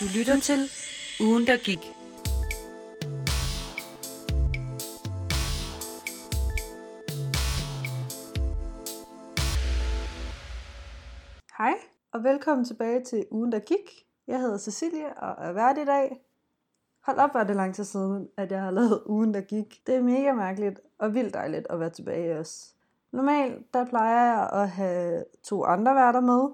Du 0.00 0.04
lytter 0.18 0.40
til 0.40 0.60
Ugen, 1.20 1.46
der 1.46 1.56
gik. 1.56 1.78
Hej, 11.58 11.74
og 12.12 12.24
velkommen 12.24 12.64
tilbage 12.64 13.04
til 13.04 13.26
ugen, 13.30 13.52
der 13.52 13.58
gik. 13.58 14.06
Jeg 14.26 14.40
hedder 14.40 14.58
Cecilie 14.58 15.18
og 15.18 15.46
er 15.46 15.52
vært 15.52 15.78
i 15.78 15.84
dag. 15.84 16.20
Hold 17.00 17.18
op, 17.18 17.34
var 17.34 17.44
det 17.44 17.56
lang 17.56 17.74
tid 17.74 17.84
siden, 17.84 18.28
at 18.36 18.52
jeg 18.52 18.62
har 18.62 18.70
lavet 18.70 19.02
ugen, 19.06 19.34
der 19.34 19.40
gik. 19.40 19.82
Det 19.86 19.94
er 19.94 20.02
mega 20.02 20.32
mærkeligt 20.32 20.80
og 20.98 21.14
vildt 21.14 21.34
dejligt 21.34 21.66
at 21.70 21.80
være 21.80 21.90
tilbage 21.90 22.38
også. 22.38 22.74
Normalt, 23.12 23.74
der 23.74 23.84
plejer 23.84 24.34
jeg 24.34 24.62
at 24.62 24.68
have 24.68 25.24
to 25.42 25.64
andre 25.64 25.94
værter 25.94 26.20
med. 26.20 26.48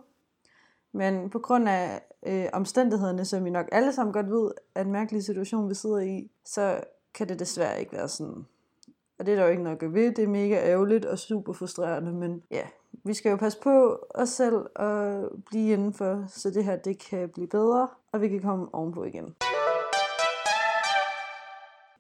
Men 0.93 1.31
på 1.31 1.39
grund 1.39 1.69
af 1.69 2.03
øh, 2.27 2.47
omstændighederne, 2.53 3.25
som 3.25 3.45
vi 3.45 3.51
nok 3.51 3.67
alle 3.73 3.93
sammen 3.93 4.13
godt 4.13 4.31
ved, 4.31 4.51
er 4.75 4.81
en 4.81 4.93
mærkelig 4.93 5.25
situation, 5.25 5.69
vi 5.69 5.75
sidder 5.75 5.99
i, 5.99 6.31
så 6.45 6.81
kan 7.15 7.29
det 7.29 7.39
desværre 7.39 7.81
ikke 7.81 7.93
være 7.93 8.09
sådan. 8.09 8.47
Og 9.19 9.27
det 9.27 9.33
er 9.33 9.37
der 9.37 9.45
jo 9.45 9.51
ikke 9.51 9.63
nok 9.63 9.83
at 9.83 9.95
ved. 9.95 10.15
Det 10.15 10.25
er 10.25 10.29
mega 10.29 10.55
ærgerligt 10.55 11.05
og 11.05 11.19
super 11.19 11.53
frustrerende, 11.53 12.13
men 12.13 12.43
ja, 12.51 12.63
vi 13.05 13.15
skal 13.15 13.31
jo 13.31 13.37
passe 13.37 13.59
på 13.63 13.99
os 14.15 14.29
selv 14.29 14.67
og 14.77 15.29
blive 15.47 15.73
indenfor, 15.73 16.25
så 16.29 16.51
det 16.51 16.65
her 16.65 16.77
det 16.77 16.99
kan 16.99 17.29
blive 17.29 17.47
bedre, 17.47 17.89
og 18.13 18.21
vi 18.21 18.29
kan 18.29 18.41
komme 18.41 18.75
ovenpå 18.75 19.05
igen. 19.05 19.35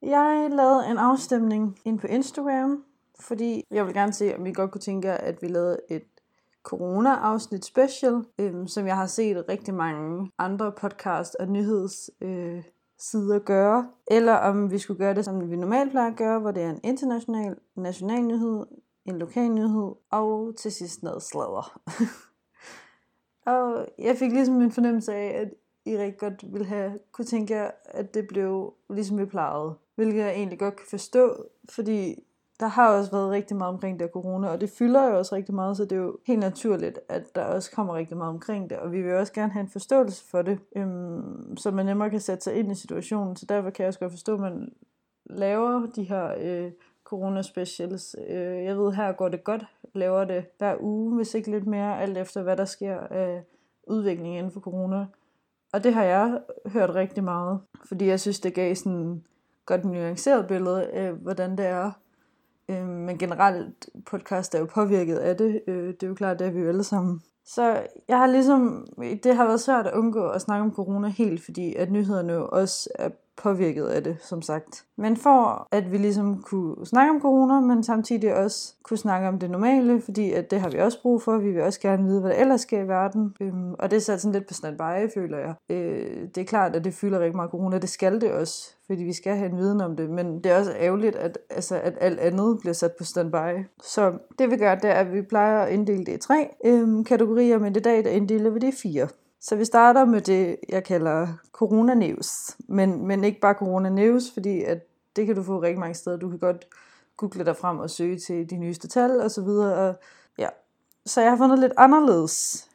Jeg 0.03 0.49
lavede 0.53 0.91
en 0.91 0.99
afstemning 0.99 1.79
ind 1.85 1.99
på 1.99 2.07
Instagram, 2.07 2.85
fordi 3.21 3.65
jeg 3.71 3.87
vil 3.87 3.95
gerne 3.95 4.13
se, 4.13 4.37
om 4.37 4.45
vi 4.45 4.53
godt 4.53 4.71
kunne 4.71 4.81
tænke 4.81 5.11
at 5.11 5.43
vi 5.43 5.49
lavede 5.49 5.79
et 5.89 6.05
corona-afsnit 6.63 7.65
special, 7.65 8.25
øhm, 8.39 8.67
som 8.67 8.87
jeg 8.87 8.97
har 8.97 9.07
set 9.07 9.45
rigtig 9.49 9.75
mange 9.75 10.31
andre 10.39 10.73
podcast- 10.73 11.37
og 11.41 11.49
nyheds 11.49 12.11
øh, 12.21 12.63
sider 12.99 13.39
gøre, 13.39 13.89
eller 14.07 14.35
om 14.35 14.71
vi 14.71 14.79
skulle 14.79 14.99
gøre 14.99 15.15
det, 15.15 15.25
som 15.25 15.51
vi 15.51 15.57
normalt 15.57 15.91
plejer 15.91 16.11
at 16.11 16.17
gøre, 16.17 16.39
hvor 16.39 16.51
det 16.51 16.63
er 16.63 16.71
en 16.71 16.81
international, 16.85 17.57
national 17.77 18.23
nyhed, 18.23 18.67
en 19.05 19.19
lokal 19.19 19.51
nyhed, 19.51 19.93
og 20.11 20.55
til 20.57 20.73
sidst 20.73 21.03
noget 21.03 21.23
sladder. 21.23 21.81
og 23.53 23.87
jeg 23.99 24.17
fik 24.17 24.33
ligesom 24.33 24.61
en 24.61 24.73
fornemmelse 24.73 25.15
af, 25.15 25.41
at 25.41 25.49
I 25.85 25.99
rigtig 25.99 26.19
godt 26.19 26.53
ville 26.53 26.67
have, 26.67 26.99
kunne 27.13 27.25
tænke 27.25 27.55
jer, 27.55 27.71
at 27.85 28.15
det 28.15 28.27
blev 28.29 28.75
ligesom 28.91 29.19
vi 29.19 29.25
plejede. 29.25 29.75
Hvilket 29.95 30.21
jeg 30.21 30.31
egentlig 30.31 30.59
godt 30.59 30.77
kan 30.77 30.87
forstå, 30.91 31.45
fordi 31.69 32.25
der 32.61 32.67
har 32.67 32.97
også 32.97 33.11
været 33.11 33.31
rigtig 33.31 33.57
meget 33.57 33.75
omkring 33.75 34.01
det 34.01 34.11
corona, 34.13 34.49
og 34.49 34.61
det 34.61 34.71
fylder 34.71 35.09
jo 35.09 35.19
også 35.19 35.35
rigtig 35.35 35.55
meget, 35.55 35.77
så 35.77 35.85
det 35.85 35.93
er 35.93 35.97
jo 35.97 36.19
helt 36.27 36.41
naturligt, 36.41 36.99
at 37.09 37.35
der 37.35 37.45
også 37.45 37.71
kommer 37.71 37.95
rigtig 37.95 38.17
meget 38.17 38.31
omkring 38.31 38.71
det, 38.71 38.79
og 38.79 38.93
vi 38.93 39.03
vil 39.03 39.15
også 39.15 39.33
gerne 39.33 39.53
have 39.53 39.61
en 39.61 39.69
forståelse 39.69 40.25
for 40.31 40.43
det, 40.43 40.59
øhm, 40.77 41.57
så 41.57 41.71
man 41.71 41.87
nemmere 41.87 42.11
kan 42.11 42.21
sætte 42.21 42.45
sig 42.45 42.55
ind 42.55 42.73
i 42.73 42.75
situationen, 42.75 43.37
så 43.37 43.47
derfor 43.47 43.71
kan 43.71 43.83
jeg 43.83 43.89
også 43.89 44.01
godt 44.01 44.13
forstå, 44.13 44.35
at 44.35 44.41
man 44.41 44.73
laver 45.27 45.87
de 45.87 46.03
her 46.03 46.35
øh, 46.41 46.73
corona 47.05 47.43
specials. 47.43 48.17
Øh, 48.29 48.65
jeg 48.65 48.79
ved, 48.79 48.93
her 48.93 49.13
går 49.13 49.29
det 49.29 49.45
godt, 49.45 49.65
laver 49.95 50.25
det 50.25 50.45
hver 50.59 50.77
uge, 50.81 51.17
hvis 51.17 51.35
ikke 51.35 51.51
lidt 51.51 51.67
mere, 51.67 52.01
alt 52.01 52.19
efter 52.19 52.43
hvad 52.43 52.57
der 52.57 52.65
sker 52.65 52.99
af 52.99 53.43
udviklingen 53.87 54.39
inden 54.39 54.53
for 54.53 54.61
corona. 54.61 55.07
Og 55.73 55.85
det 55.85 55.95
har 55.95 56.05
jeg 56.05 56.41
hørt 56.67 56.95
rigtig 56.95 57.25
meget, 57.25 57.61
fordi 57.85 58.07
jeg 58.07 58.21
synes, 58.21 58.41
det 58.41 58.55
gav 58.55 58.75
sådan 58.75 59.25
godt 59.67 59.85
nuanceret 59.85 60.47
billede 60.47 60.87
af, 60.87 61.13
hvordan 61.13 61.59
det 61.59 61.67
er 61.67 61.91
Øh, 62.71 62.89
men 62.89 63.19
generelt, 63.19 63.89
podcast 64.07 64.55
er 64.55 64.59
jo 64.59 64.67
påvirket 64.67 65.17
af 65.17 65.37
det. 65.37 65.63
Øh, 65.67 65.87
det 65.89 66.03
er 66.03 66.07
jo 66.07 66.15
klart, 66.15 66.39
det 66.39 66.47
er 66.47 66.51
vi 66.51 66.61
jo 66.61 66.69
alle 66.69 66.85
sammen. 66.85 67.23
Så 67.45 67.83
jeg 68.09 68.19
har 68.19 68.27
ligesom, 68.27 68.87
det 69.23 69.37
har 69.37 69.47
været 69.47 69.61
svært 69.61 69.87
at 69.87 69.95
undgå 69.95 70.29
at 70.29 70.41
snakke 70.41 70.63
om 70.65 70.75
corona 70.75 71.09
helt, 71.09 71.45
fordi 71.45 71.75
at 71.75 71.91
nyhederne 71.91 72.33
jo 72.33 72.49
også 72.53 72.91
er 72.95 73.09
påvirket 73.43 73.87
af 73.87 74.05
det, 74.05 74.17
som 74.21 74.43
sagt. 74.43 74.85
Men 74.97 75.17
for 75.17 75.69
at 75.73 75.93
vi 75.93 75.97
ligesom 75.99 76.43
kunne 76.43 76.87
snakke 76.87 77.11
om 77.11 77.21
corona, 77.21 77.61
men 77.61 77.83
samtidig 77.85 78.35
også 78.35 78.75
kunne 78.83 78.99
snakke 78.99 79.29
om 79.29 79.39
det 79.39 79.51
normale, 79.51 80.01
fordi 80.01 80.33
at 80.33 80.51
det 80.51 80.61
har 80.61 80.71
vi 80.71 80.79
også 80.79 81.03
brug 81.03 81.23
for. 81.23 81.39
Vi 81.39 81.51
vil 81.51 81.63
også 81.63 81.81
gerne 81.81 82.05
vide, 82.05 82.21
hvad 82.21 82.31
der 82.31 82.37
ellers 82.37 82.61
sker 82.61 82.81
i 82.81 82.89
verden. 82.89 83.35
Øhm, 83.41 83.75
og 83.79 83.91
det 83.91 83.97
er 83.97 84.01
sat 84.01 84.21
sådan 84.21 84.33
lidt 84.33 84.49
på 84.49 84.55
standby, 84.55 85.13
føler 85.15 85.39
jeg. 85.39 85.55
Øh, 85.71 86.29
det 86.35 86.39
er 86.39 86.45
klart, 86.45 86.77
at 86.77 86.85
det 86.85 86.95
fylder 86.95 87.21
rigtig 87.21 87.37
meget 87.37 87.51
corona. 87.51 87.79
Det 87.79 87.89
skal 87.89 88.21
det 88.21 88.33
også, 88.33 88.75
fordi 88.87 89.03
vi 89.03 89.13
skal 89.13 89.37
have 89.37 89.51
en 89.51 89.59
viden 89.59 89.81
om 89.81 89.97
det. 89.97 90.11
Men 90.11 90.45
det 90.45 90.53
er 90.53 90.59
også 90.59 90.73
ærgerligt, 90.73 91.17
at, 91.17 91.39
altså, 91.51 91.81
at 91.83 91.95
alt 92.01 92.21
andet 92.21 92.59
bliver 92.61 92.75
sat 92.75 92.93
på 92.99 93.05
standby. 93.05 93.65
Så 93.83 94.13
det 94.39 94.51
vi 94.51 94.57
gør, 94.57 94.75
det 94.75 94.91
er, 94.91 94.95
at 94.95 95.13
vi 95.13 95.23
plejer 95.23 95.63
at 95.63 95.73
inddele 95.73 96.05
det 96.05 96.13
i 96.13 96.19
tre 96.19 96.49
øhm, 96.65 97.05
kategorier, 97.05 97.59
men 97.59 97.77
i 97.77 97.81
dag 97.81 98.05
der 98.05 98.11
inddeler 98.11 98.51
vi 98.51 98.59
det 98.59 98.69
i 98.69 98.77
fire. 98.83 99.09
Så 99.41 99.57
vi 99.57 99.65
starter 99.65 100.05
med 100.05 100.21
det, 100.21 100.57
jeg 100.69 100.85
kalder 100.85 101.29
coronanews. 101.53 102.57
Men, 102.69 103.07
men 103.07 103.25
ikke 103.25 103.41
bare 103.41 103.55
coronanews, 103.55 104.31
fordi 104.33 104.63
at 104.63 104.79
det 105.17 105.27
kan 105.27 105.37
du 105.37 105.43
få 105.43 105.63
rigtig 105.63 105.79
mange 105.79 105.95
steder. 105.95 106.17
Du 106.17 106.29
kan 106.29 106.39
godt 106.39 106.67
google 107.17 107.45
dig 107.45 107.57
frem 107.57 107.79
og 107.79 107.91
søge 107.91 108.19
til 108.19 108.51
de 108.51 108.57
nyeste 108.57 108.89
tal 108.89 109.21
og 109.21 109.31
så 109.31 109.43
videre. 109.43 109.75
Og, 109.75 109.95
ja. 110.39 110.49
Så 111.07 111.21
jeg 111.21 111.31
har 111.31 111.37
fundet 111.37 111.59
lidt 111.59 111.73
anderledes 111.77 112.69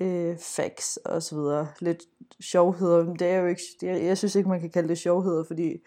øh, 0.00 0.36
facts 0.38 0.96
og 0.96 1.22
så 1.22 1.36
videre. 1.36 1.68
Lidt 1.80 2.02
sjovheder. 2.40 3.14
Det 3.14 3.28
er 3.28 3.40
jo 3.40 3.46
ikke, 3.46 3.62
det 3.80 3.90
er, 3.90 3.96
jeg 3.96 4.18
synes 4.18 4.34
ikke, 4.34 4.48
man 4.48 4.60
kan 4.60 4.70
kalde 4.70 4.88
det 4.88 4.98
sjovheder, 4.98 5.44
fordi 5.44 5.82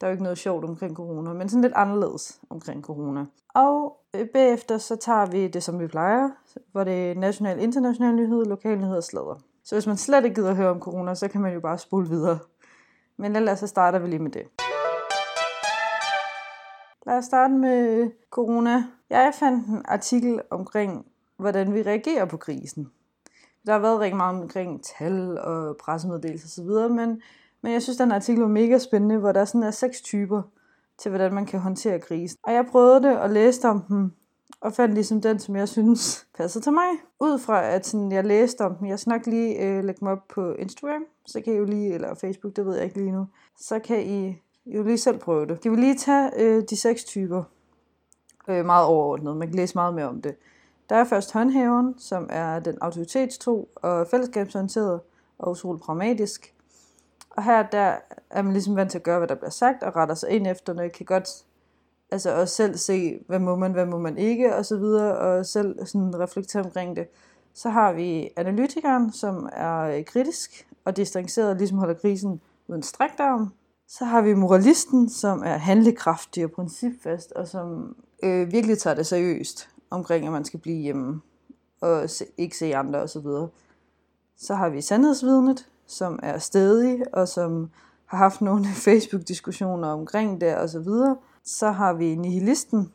der 0.00 0.06
er 0.06 0.10
jo 0.10 0.12
ikke 0.12 0.22
noget 0.22 0.38
sjovt 0.38 0.64
omkring 0.64 0.96
corona, 0.96 1.32
men 1.32 1.48
sådan 1.48 1.62
lidt 1.62 1.74
anderledes 1.76 2.40
omkring 2.50 2.84
corona. 2.84 3.24
Og 3.54 4.00
øh, 4.14 4.28
bagefter 4.28 4.78
så 4.78 4.96
tager 4.96 5.26
vi 5.26 5.48
det, 5.48 5.62
som 5.62 5.80
vi 5.80 5.86
plejer, 5.86 6.28
hvor 6.72 6.84
det 6.84 7.10
er 7.10 7.14
national, 7.14 7.60
international 7.60 8.14
nyhed, 8.14 8.44
lokal 8.44 8.78
nyhed 8.78 8.96
og 8.96 9.04
sladder. 9.04 9.40
Så 9.64 9.74
hvis 9.74 9.86
man 9.86 9.96
slet 9.96 10.24
ikke 10.24 10.34
gider 10.34 10.50
at 10.50 10.56
høre 10.56 10.70
om 10.70 10.80
corona, 10.80 11.14
så 11.14 11.28
kan 11.28 11.40
man 11.40 11.54
jo 11.54 11.60
bare 11.60 11.78
spole 11.78 12.08
videre. 12.08 12.38
Men 13.16 13.36
ellers 13.36 13.58
så 13.58 13.66
starter 13.66 13.98
vi 13.98 14.08
lige 14.08 14.18
med 14.18 14.30
det. 14.30 14.42
Lad 17.06 17.18
os 17.18 17.24
starte 17.24 17.54
med 17.54 18.10
corona. 18.30 18.84
Jeg 19.10 19.32
fandt 19.38 19.66
en 19.66 19.82
artikel 19.84 20.40
omkring, 20.50 21.06
hvordan 21.36 21.74
vi 21.74 21.82
reagerer 21.82 22.24
på 22.24 22.36
krisen. 22.36 22.90
Der 23.66 23.72
har 23.72 23.80
været 23.80 24.00
rigtig 24.00 24.16
meget 24.16 24.42
omkring 24.42 24.84
tal 24.84 25.38
og 25.38 25.76
pressemeddelelser 25.76 26.62
osv., 26.62 26.92
men, 26.94 27.22
men 27.62 27.72
jeg 27.72 27.82
synes, 27.82 27.96
den 27.96 28.12
artikel 28.12 28.40
var 28.40 28.48
mega 28.48 28.78
spændende, 28.78 29.18
hvor 29.18 29.32
der 29.32 29.44
sådan 29.44 29.62
er 29.62 29.70
seks 29.70 30.00
typer 30.00 30.42
til, 30.98 31.08
hvordan 31.08 31.34
man 31.34 31.46
kan 31.46 31.60
håndtere 31.60 32.00
krisen. 32.00 32.38
Og 32.42 32.52
jeg 32.52 32.66
prøvede 32.66 33.02
det 33.02 33.18
og 33.18 33.30
læste 33.30 33.68
om 33.68 33.82
dem, 33.82 34.12
og 34.60 34.72
fandt 34.72 34.94
ligesom 34.94 35.20
den, 35.20 35.38
som 35.38 35.56
jeg 35.56 35.68
synes 35.68 36.26
passer 36.34 36.60
til 36.60 36.72
mig. 36.72 36.88
Ud 37.20 37.38
fra, 37.38 37.64
at 37.64 37.86
sådan, 37.86 38.12
jeg 38.12 38.24
læste 38.24 38.60
om 38.60 38.74
dem, 38.74 38.88
jeg 38.88 38.98
skal 38.98 39.10
nok 39.10 39.26
lige 39.26 39.58
øh, 39.58 39.84
lægge 39.84 40.00
dem 40.00 40.08
op 40.08 40.28
på 40.28 40.52
Instagram, 40.52 41.04
så 41.26 41.40
kan 41.40 41.52
I 41.52 41.56
jo 41.56 41.64
lige, 41.64 41.94
eller 41.94 42.14
Facebook, 42.14 42.56
det 42.56 42.66
ved 42.66 42.74
jeg 42.74 42.84
ikke 42.84 42.96
lige 42.96 43.12
nu, 43.12 43.26
så 43.56 43.78
kan 43.78 44.06
I 44.06 44.42
jo 44.66 44.82
lige 44.82 44.98
selv 44.98 45.18
prøve 45.18 45.46
det. 45.46 45.60
Kan 45.60 45.72
vi 45.72 45.76
lige 45.76 45.96
tage 45.96 46.30
øh, 46.36 46.62
de 46.70 46.76
seks 46.76 47.04
typer 47.04 47.42
øh, 48.48 48.64
meget 48.66 48.86
overordnet, 48.86 49.36
man 49.36 49.48
kan 49.48 49.56
læse 49.56 49.74
meget 49.74 49.94
mere 49.94 50.08
om 50.08 50.22
det. 50.22 50.36
Der 50.90 50.96
er 50.96 51.04
først 51.04 51.32
håndhæveren, 51.32 51.98
som 51.98 52.26
er 52.30 52.58
den 52.58 52.78
autoritetstro 52.80 53.68
og 53.76 54.06
fællesskabsorienteret 54.06 55.00
og 55.38 55.50
utrolig 55.50 55.82
pragmatisk. 55.82 56.54
Og 57.30 57.44
her 57.44 57.62
der 57.62 57.96
er 58.30 58.42
man 58.42 58.52
ligesom 58.52 58.76
vant 58.76 58.90
til 58.90 58.98
at 58.98 59.02
gøre, 59.02 59.18
hvad 59.18 59.28
der 59.28 59.34
bliver 59.34 59.50
sagt, 59.50 59.82
og 59.82 59.96
retter 59.96 60.14
sig 60.14 60.30
ind 60.30 60.46
efter, 60.46 60.72
når 60.72 60.82
jeg 60.82 60.92
kan 60.92 61.06
godt 61.06 61.44
altså 62.10 62.34
også 62.34 62.54
selv 62.54 62.76
se, 62.76 63.18
hvad 63.26 63.38
må 63.38 63.56
man, 63.56 63.72
hvad 63.72 63.86
må 63.86 63.98
man 63.98 64.18
ikke, 64.18 64.56
og 64.56 64.66
så 64.66 64.76
videre, 64.76 65.18
og 65.18 65.46
selv 65.46 65.86
sådan 65.86 66.20
reflektere 66.20 66.62
omkring 66.62 66.96
det. 66.96 67.06
Så 67.54 67.68
har 67.68 67.92
vi 67.92 68.28
analytikeren, 68.36 69.12
som 69.12 69.48
er 69.52 69.80
øh, 69.80 70.04
kritisk 70.04 70.66
og 70.84 70.96
distanceret, 70.96 71.56
ligesom 71.56 71.78
holder 71.78 71.94
krisen 71.94 72.40
uden 72.68 72.82
strækdarm. 72.82 73.52
Så 73.88 74.04
har 74.04 74.22
vi 74.22 74.34
moralisten, 74.34 75.10
som 75.10 75.42
er 75.44 75.56
handlekraftig 75.56 76.44
og 76.44 76.50
principfast, 76.50 77.32
og 77.32 77.48
som 77.48 77.96
øh, 78.22 78.52
virkelig 78.52 78.78
tager 78.78 78.94
det 78.94 79.06
seriøst 79.06 79.68
omkring, 79.90 80.26
at 80.26 80.32
man 80.32 80.44
skal 80.44 80.60
blive 80.60 80.82
hjemme 80.82 81.20
og 81.80 82.10
se, 82.10 82.24
ikke 82.38 82.56
se 82.56 82.76
andre 82.76 82.98
osv. 83.02 83.22
Så, 83.22 83.48
så 84.36 84.54
har 84.54 84.68
vi 84.68 84.80
sandhedsvidnet, 84.80 85.68
som 85.86 86.18
er 86.22 86.38
stedig 86.38 87.02
og 87.12 87.28
som 87.28 87.70
har 88.06 88.18
haft 88.18 88.40
nogle 88.40 88.66
Facebook-diskussioner 88.84 89.88
omkring 89.88 90.40
det 90.40 90.56
og 90.56 90.68
så 90.68 90.80
videre. 90.80 91.16
Så 91.44 91.70
har 91.70 91.92
vi 91.92 92.14
nihilisten, 92.14 92.92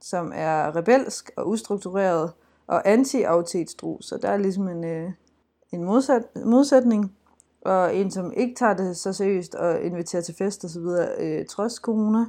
som 0.00 0.32
er 0.34 0.76
rebelsk 0.76 1.30
og 1.36 1.48
ustruktureret 1.48 2.32
og 2.68 2.88
anti 2.88 3.22
så 4.00 4.18
der 4.22 4.28
er 4.28 4.36
ligesom 4.36 4.68
en, 4.68 4.84
øh, 4.84 5.10
en 5.72 5.84
modsat, 5.84 6.22
modsætning. 6.44 7.12
Og 7.60 7.96
en, 7.96 8.10
som 8.10 8.32
ikke 8.32 8.54
tager 8.54 8.74
det 8.74 8.96
så 8.96 9.12
seriøst 9.12 9.54
og 9.54 9.80
inviterer 9.82 10.22
til 10.22 10.34
fest 10.34 10.64
og 10.64 10.70
så 10.70 10.80
videre, 10.80 11.08
øh, 11.18 11.46
trods 11.46 11.74
corona. 11.74 12.24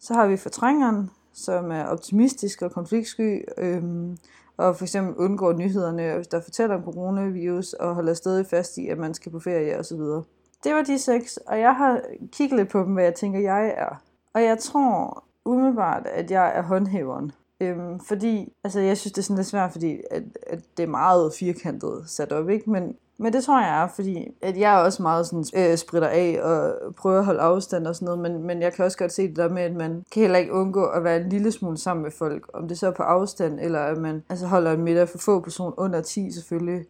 Så 0.00 0.14
har 0.14 0.26
vi 0.26 0.36
fortrængeren, 0.36 1.10
som 1.32 1.70
er 1.70 1.84
optimistisk 1.84 2.62
og 2.62 2.72
konfliktsky, 2.72 3.44
øhm, 3.58 4.16
og 4.56 4.76
for 4.76 4.84
eksempel 4.84 5.16
undgår 5.16 5.52
nyhederne, 5.52 6.22
der 6.22 6.40
fortæller 6.40 6.76
om 6.76 6.82
coronavirus, 6.84 7.72
og 7.72 7.94
holder 7.94 8.14
stadig 8.14 8.46
fast 8.46 8.76
i, 8.76 8.88
at 8.88 8.98
man 8.98 9.14
skal 9.14 9.32
på 9.32 9.40
ferie 9.40 9.78
og 9.78 9.84
så 9.84 9.96
videre. 9.96 10.22
Det 10.64 10.74
var 10.74 10.82
de 10.82 10.98
seks, 10.98 11.36
og 11.36 11.60
jeg 11.60 11.76
har 11.76 12.00
kigget 12.32 12.58
lidt 12.58 12.68
på 12.68 12.78
dem, 12.78 12.92
hvad 12.92 13.04
jeg 13.04 13.14
tænker, 13.14 13.40
jeg 13.40 13.74
er. 13.76 14.02
Og 14.34 14.42
jeg 14.42 14.58
tror 14.58 15.24
umiddelbart, 15.44 16.06
at 16.06 16.30
jeg 16.30 16.52
er 16.56 16.62
håndhæveren. 16.62 17.32
Øhm, 17.60 18.00
fordi, 18.00 18.52
altså 18.64 18.80
jeg 18.80 18.98
synes, 18.98 19.12
det 19.12 19.18
er 19.18 19.22
sådan 19.22 19.36
lidt 19.36 19.46
svært, 19.46 19.72
fordi 19.72 20.00
at, 20.10 20.22
at 20.46 20.60
det 20.76 20.82
er 20.82 20.88
meget 20.88 21.32
firkantet 21.38 22.02
sat 22.06 22.32
op, 22.32 22.48
ikke? 22.48 22.70
Men, 22.70 22.96
men 23.18 23.32
det 23.32 23.44
tror 23.44 23.60
jeg 23.60 23.82
er, 23.82 23.88
fordi 23.88 24.28
at 24.42 24.58
jeg 24.58 24.74
er 24.74 24.84
også 24.84 25.02
meget 25.02 25.26
sådan, 25.26 25.44
øh, 25.56 25.76
spritter 25.76 26.08
af 26.08 26.40
og 26.42 26.94
prøver 26.94 27.18
at 27.18 27.24
holde 27.24 27.40
afstand 27.40 27.86
og 27.86 27.94
sådan 27.94 28.06
noget, 28.06 28.20
men, 28.20 28.46
men 28.46 28.62
jeg 28.62 28.72
kan 28.72 28.84
også 28.84 28.98
godt 28.98 29.12
se 29.12 29.28
det 29.28 29.36
der 29.36 29.48
med, 29.48 29.62
at 29.62 29.76
man 29.76 30.04
kan 30.12 30.20
heller 30.20 30.38
ikke 30.38 30.52
undgå 30.52 30.84
at 30.84 31.04
være 31.04 31.20
en 31.20 31.28
lille 31.28 31.52
smule 31.52 31.78
sammen 31.78 32.02
med 32.02 32.10
folk, 32.10 32.50
om 32.54 32.68
det 32.68 32.78
så 32.78 32.86
er 32.86 32.90
på 32.90 33.02
afstand, 33.02 33.60
eller 33.60 33.80
at 33.80 33.98
man 33.98 34.22
altså 34.28 34.46
holder 34.46 34.72
en 34.72 34.82
middag 34.82 35.08
for 35.08 35.18
få 35.18 35.40
personer 35.40 35.80
under 35.80 36.00
10 36.00 36.30
selvfølgelig. 36.32 36.86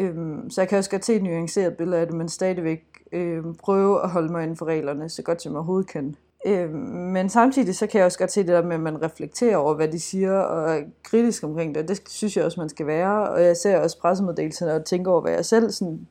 Øhm, 0.00 0.50
så 0.50 0.60
jeg 0.60 0.68
kan 0.68 0.78
også 0.78 0.90
godt 0.90 1.04
se 1.04 1.14
et 1.14 1.22
nuanceret 1.22 1.76
billede 1.76 2.00
af 2.00 2.06
det, 2.06 2.16
men 2.16 2.28
stadigvæk 2.28 2.84
øh, 3.12 3.44
prøve 3.58 4.02
at 4.02 4.10
holde 4.10 4.32
mig 4.32 4.42
inden 4.42 4.56
for 4.56 4.66
reglerne, 4.66 5.08
så 5.08 5.22
godt 5.22 5.42
som 5.42 5.52
jeg 5.52 5.56
overhovedet 5.56 5.90
kan. 5.90 6.16
Øh, 6.46 6.70
men 6.70 7.28
samtidig 7.28 7.76
så 7.76 7.86
kan 7.86 7.98
jeg 7.98 8.06
også 8.06 8.18
godt 8.18 8.32
se 8.32 8.40
det 8.40 8.48
der 8.48 8.62
med, 8.62 8.74
at 8.74 8.80
man 8.80 9.02
reflekterer 9.02 9.56
over, 9.56 9.74
hvad 9.74 9.88
de 9.88 10.00
siger, 10.00 10.38
og 10.38 10.76
er 10.76 10.82
kritisk 11.02 11.44
omkring 11.44 11.74
det. 11.74 11.88
Det 11.88 12.02
synes 12.08 12.36
jeg 12.36 12.44
også, 12.44 12.60
man 12.60 12.68
skal 12.68 12.86
være. 12.86 13.28
Og 13.30 13.42
jeg 13.42 13.56
ser 13.56 13.80
også 13.80 13.98
pressemeddelelserne 13.98 14.74
og 14.74 14.84
tænker 14.84 15.10
over, 15.10 15.20
hvad 15.20 15.32
jeg 15.32 15.44
selv 15.44 15.70
sådan, 15.70 16.06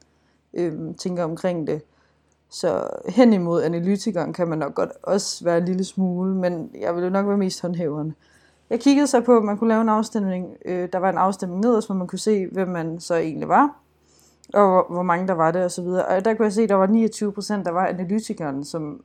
øh, 0.53 0.73
tænker 0.97 1.23
omkring 1.23 1.67
det. 1.67 1.81
Så 2.49 2.87
hen 3.07 3.33
imod 3.33 3.63
analytikeren 3.63 4.33
kan 4.33 4.47
man 4.47 4.57
nok 4.57 4.75
godt 4.75 4.89
også 5.03 5.43
være 5.43 5.57
en 5.57 5.65
lille 5.65 5.83
smule, 5.83 6.35
men 6.35 6.71
jeg 6.79 6.95
vil 6.95 7.03
jo 7.03 7.09
nok 7.09 7.27
være 7.27 7.37
mest 7.37 7.61
håndhæveren. 7.61 8.15
Jeg 8.69 8.79
kiggede 8.79 9.07
så 9.07 9.21
på, 9.21 9.37
at 9.37 9.43
man 9.43 9.57
kunne 9.57 9.67
lave 9.67 9.81
en 9.81 9.89
afstemning. 9.89 10.57
Øh, 10.65 10.89
der 10.93 10.99
var 10.99 11.09
en 11.09 11.17
afstemning 11.17 11.61
nederst, 11.61 11.87
hvor 11.87 11.95
man 11.95 12.07
kunne 12.07 12.19
se, 12.19 12.47
hvem 12.47 12.67
man 12.67 12.99
så 12.99 13.15
egentlig 13.15 13.47
var, 13.47 13.75
og 14.53 14.67
hvor, 14.67 14.85
hvor 14.89 15.03
mange 15.03 15.27
der 15.27 15.33
var 15.33 15.51
det 15.51 15.65
osv. 15.65 15.83
Og, 15.83 16.05
og 16.05 16.25
der 16.25 16.33
kunne 16.33 16.45
jeg 16.45 16.53
se, 16.53 16.63
at 16.63 16.69
der 16.69 16.75
var 16.75 16.87
29 16.87 17.31
procent, 17.31 17.65
der 17.65 17.71
var 17.71 17.87
analytikeren, 17.87 18.63
som 18.63 19.03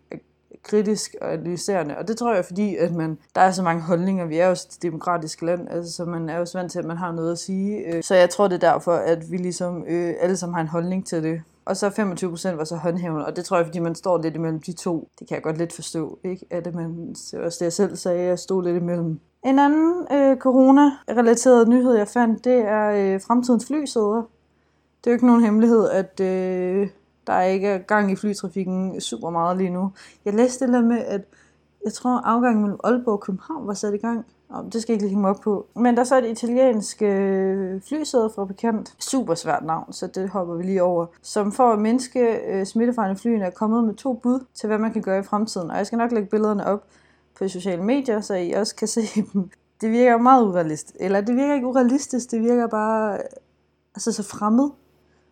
kritisk 0.62 1.14
og 1.20 1.32
analyserende. 1.32 1.98
Og 1.98 2.08
det 2.08 2.16
tror 2.16 2.34
jeg, 2.34 2.44
fordi 2.44 2.76
at 2.76 2.94
man, 2.94 3.18
der 3.34 3.40
er 3.40 3.50
så 3.50 3.62
mange 3.62 3.82
holdninger. 3.82 4.26
Vi 4.26 4.38
er 4.38 4.46
jo 4.46 4.52
et 4.52 4.78
demokratisk 4.82 5.42
land, 5.42 5.68
altså, 5.70 5.92
så 5.92 6.04
man 6.04 6.28
er 6.28 6.38
jo 6.38 6.46
vant 6.54 6.72
til, 6.72 6.78
at 6.78 6.84
man 6.84 6.96
har 6.96 7.12
noget 7.12 7.32
at 7.32 7.38
sige. 7.38 7.78
Øh, 7.78 8.02
så 8.02 8.14
jeg 8.14 8.30
tror, 8.30 8.48
det 8.48 8.64
er 8.64 8.72
derfor, 8.72 8.92
at 8.92 9.30
vi 9.30 9.36
ligesom 9.36 9.84
øh, 9.88 10.14
alle 10.20 10.36
sammen 10.36 10.54
har 10.54 10.62
en 10.62 10.68
holdning 10.68 11.06
til 11.06 11.22
det. 11.22 11.42
Og 11.64 11.76
så 11.76 11.90
25 11.90 12.30
procent 12.30 12.58
var 12.58 12.64
så 12.64 12.76
håndhævende, 12.76 13.26
og 13.26 13.36
det 13.36 13.44
tror 13.44 13.56
jeg, 13.56 13.66
fordi 13.66 13.78
man 13.78 13.94
står 13.94 14.22
lidt 14.22 14.34
imellem 14.34 14.60
de 14.60 14.72
to. 14.72 15.08
Det 15.18 15.28
kan 15.28 15.34
jeg 15.34 15.42
godt 15.42 15.58
lidt 15.58 15.72
forstå, 15.72 16.18
ikke? 16.24 16.46
At 16.50 16.64
det, 16.64 16.74
man, 16.74 17.08
det 17.08 17.38
var 17.38 17.44
også 17.44 17.58
det, 17.58 17.64
jeg 17.64 17.72
selv 17.72 17.96
sagde, 17.96 18.22
jeg 18.22 18.38
stod 18.38 18.64
lidt 18.64 18.76
imellem. 18.76 19.20
En 19.44 19.58
anden 19.58 20.06
øh, 20.12 20.36
corona-relateret 20.36 21.68
nyhed, 21.68 21.94
jeg 21.94 22.08
fandt, 22.08 22.44
det 22.44 22.58
er 22.58 22.90
øh, 22.90 23.20
fremtidens 23.20 23.66
flysæder. 23.66 24.22
Det 25.04 25.06
er 25.06 25.10
jo 25.10 25.14
ikke 25.14 25.26
nogen 25.26 25.44
hemmelighed, 25.44 25.88
at 25.90 26.20
øh, 26.20 26.88
der 27.26 27.32
er 27.32 27.44
ikke 27.44 27.78
gang 27.78 28.12
i 28.12 28.16
flytrafikken 28.16 29.00
super 29.00 29.30
meget 29.30 29.58
lige 29.58 29.70
nu. 29.70 29.92
Jeg 30.24 30.34
læste 30.34 30.72
det 30.72 30.84
med, 30.84 30.98
at 30.98 31.20
jeg 31.84 31.92
tror 31.92 32.20
afgangen 32.20 32.62
mellem 32.62 32.80
Aalborg 32.84 33.14
og 33.14 33.20
København 33.20 33.66
var 33.66 33.74
sat 33.74 33.94
i 33.94 33.96
gang. 33.96 34.26
Og 34.48 34.72
det 34.72 34.82
skal 34.82 34.92
jeg 34.92 35.02
ikke 35.02 35.16
lige 35.16 35.28
op 35.28 35.40
på. 35.40 35.66
Men 35.76 35.94
der 35.94 36.00
er 36.00 36.04
så 36.04 36.18
et 36.18 36.24
italiensk 36.24 37.02
øh, 37.02 37.80
flysæde 37.80 38.30
fra 38.34 38.44
bekendt. 38.44 38.94
Super 38.98 39.34
svært 39.34 39.64
navn, 39.64 39.92
så 39.92 40.06
det 40.06 40.28
hopper 40.28 40.54
vi 40.54 40.62
lige 40.62 40.82
over. 40.82 41.06
Som 41.22 41.52
for 41.52 41.72
at 41.72 41.78
mindske 41.78 42.20
øh, 42.20 42.66
i 43.12 43.14
flyene 43.16 43.44
er 43.44 43.50
kommet 43.50 43.84
med 43.84 43.94
to 43.94 44.12
bud 44.12 44.44
til, 44.54 44.66
hvad 44.66 44.78
man 44.78 44.92
kan 44.92 45.02
gøre 45.02 45.18
i 45.18 45.22
fremtiden. 45.22 45.70
Og 45.70 45.76
jeg 45.76 45.86
skal 45.86 45.98
nok 45.98 46.12
lægge 46.12 46.28
billederne 46.28 46.66
op 46.66 46.84
på 47.38 47.48
sociale 47.48 47.82
medier, 47.82 48.20
så 48.20 48.34
I 48.34 48.52
også 48.52 48.76
kan 48.76 48.88
se 48.88 49.00
dem. 49.32 49.50
Det 49.80 49.90
virker 49.90 50.18
meget 50.18 50.46
urealistisk. 50.46 50.96
Eller 51.00 51.20
det 51.20 51.36
virker 51.36 51.54
ikke 51.54 51.66
urealistisk, 51.66 52.30
det 52.30 52.42
virker 52.42 52.66
bare 52.66 53.18
altså 53.94 54.12
så 54.12 54.22
fremmed. 54.22 54.70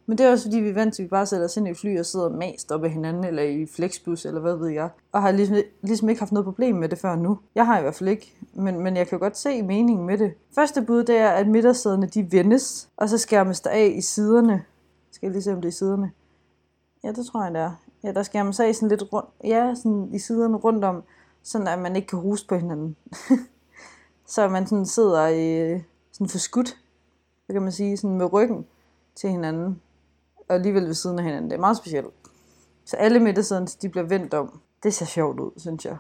Men 0.07 0.19
det 0.19 0.27
er 0.27 0.31
også 0.31 0.45
fordi, 0.45 0.61
vi 0.61 0.69
er 0.69 0.75
vant 0.75 0.95
til, 0.95 1.03
at 1.03 1.05
vi 1.05 1.09
bare 1.09 1.27
sætter 1.27 1.45
os 1.47 1.57
ind 1.57 1.69
i 1.69 1.75
fly 1.75 1.99
og 1.99 2.07
sidder 2.07 2.29
mast 2.29 2.73
op 2.73 2.85
af 2.85 2.91
hinanden, 2.91 3.25
eller 3.25 3.43
i 3.43 3.67
flexbus, 3.67 4.25
eller 4.25 4.41
hvad 4.41 4.57
ved 4.57 4.69
jeg. 4.69 4.91
Og 5.13 5.23
har 5.23 5.31
ligesom, 5.31 5.57
ligesom 5.83 6.09
ikke 6.09 6.21
haft 6.21 6.33
noget 6.33 6.45
problem 6.45 6.77
med 6.77 6.89
det 6.89 6.99
før 6.99 7.17
nu. 7.17 7.39
Jeg 7.55 7.67
har 7.67 7.79
i 7.79 7.83
hvert 7.83 7.95
fald 7.95 8.11
ikke, 8.11 8.37
men, 8.55 8.81
men 8.81 8.97
jeg 8.97 9.09
kan 9.09 9.19
godt 9.19 9.39
se 9.39 9.63
meningen 9.63 10.07
med 10.07 10.19
det. 10.19 10.35
Første 10.55 10.83
bud, 10.83 11.05
det 11.05 11.17
er, 11.17 11.29
at 11.29 11.49
midtersæderne 11.49 12.07
de 12.07 12.33
vendes, 12.33 12.89
og 12.97 13.09
så 13.09 13.19
skærmes 13.19 13.61
der 13.61 13.71
af 13.71 13.93
i 13.97 14.01
siderne. 14.01 14.65
Skal 15.11 15.27
jeg 15.27 15.33
lige 15.33 15.43
se, 15.43 15.53
om 15.53 15.57
det 15.57 15.65
er 15.65 15.69
i 15.69 15.73
siderne? 15.73 16.11
Ja, 17.05 17.13
det 17.13 17.27
tror 17.27 17.45
jeg, 17.45 17.53
det 17.53 17.61
er. 17.61 17.73
Ja, 18.05 18.13
der 18.13 18.23
skærmes 18.23 18.61
af 18.61 18.75
sådan 18.75 18.89
lidt 18.89 19.13
rundt, 19.13 19.29
ja, 19.45 19.75
sådan 19.75 20.09
i 20.13 20.19
siderne 20.19 20.57
rundt 20.57 20.85
om, 20.85 21.03
sådan 21.43 21.69
at 21.69 21.79
man 21.79 21.97
ikke 21.97 22.09
kan 22.09 22.19
huske 22.19 22.49
på 22.49 22.57
hinanden. 22.57 22.97
så 24.35 24.49
man 24.49 24.67
sådan 24.67 24.87
sidder 24.87 25.29
i 25.29 25.81
sådan 26.13 26.29
forskudt, 26.29 26.69
så 27.47 27.53
kan 27.53 27.63
man 27.63 27.73
sige, 27.73 27.97
sådan 27.97 28.17
med 28.17 28.33
ryggen 28.33 28.67
til 29.15 29.31
hinanden 29.31 29.81
og 30.53 30.57
alligevel 30.57 30.87
ved 30.87 30.95
siden 30.95 31.19
af 31.19 31.25
hinanden. 31.25 31.51
Det 31.51 31.57
er 31.57 31.61
meget 31.61 31.77
specielt. 31.77 32.07
Så 32.85 32.97
alle 32.97 33.21
midtersiden, 33.21 33.67
de 33.83 33.89
bliver 33.89 34.07
vendt 34.07 34.35
om. 34.35 34.61
Det 34.83 34.95
ser 34.95 35.07
sjovt 35.07 35.41
ud, 35.41 35.51
synes 35.57 35.85
jeg. 35.85 35.97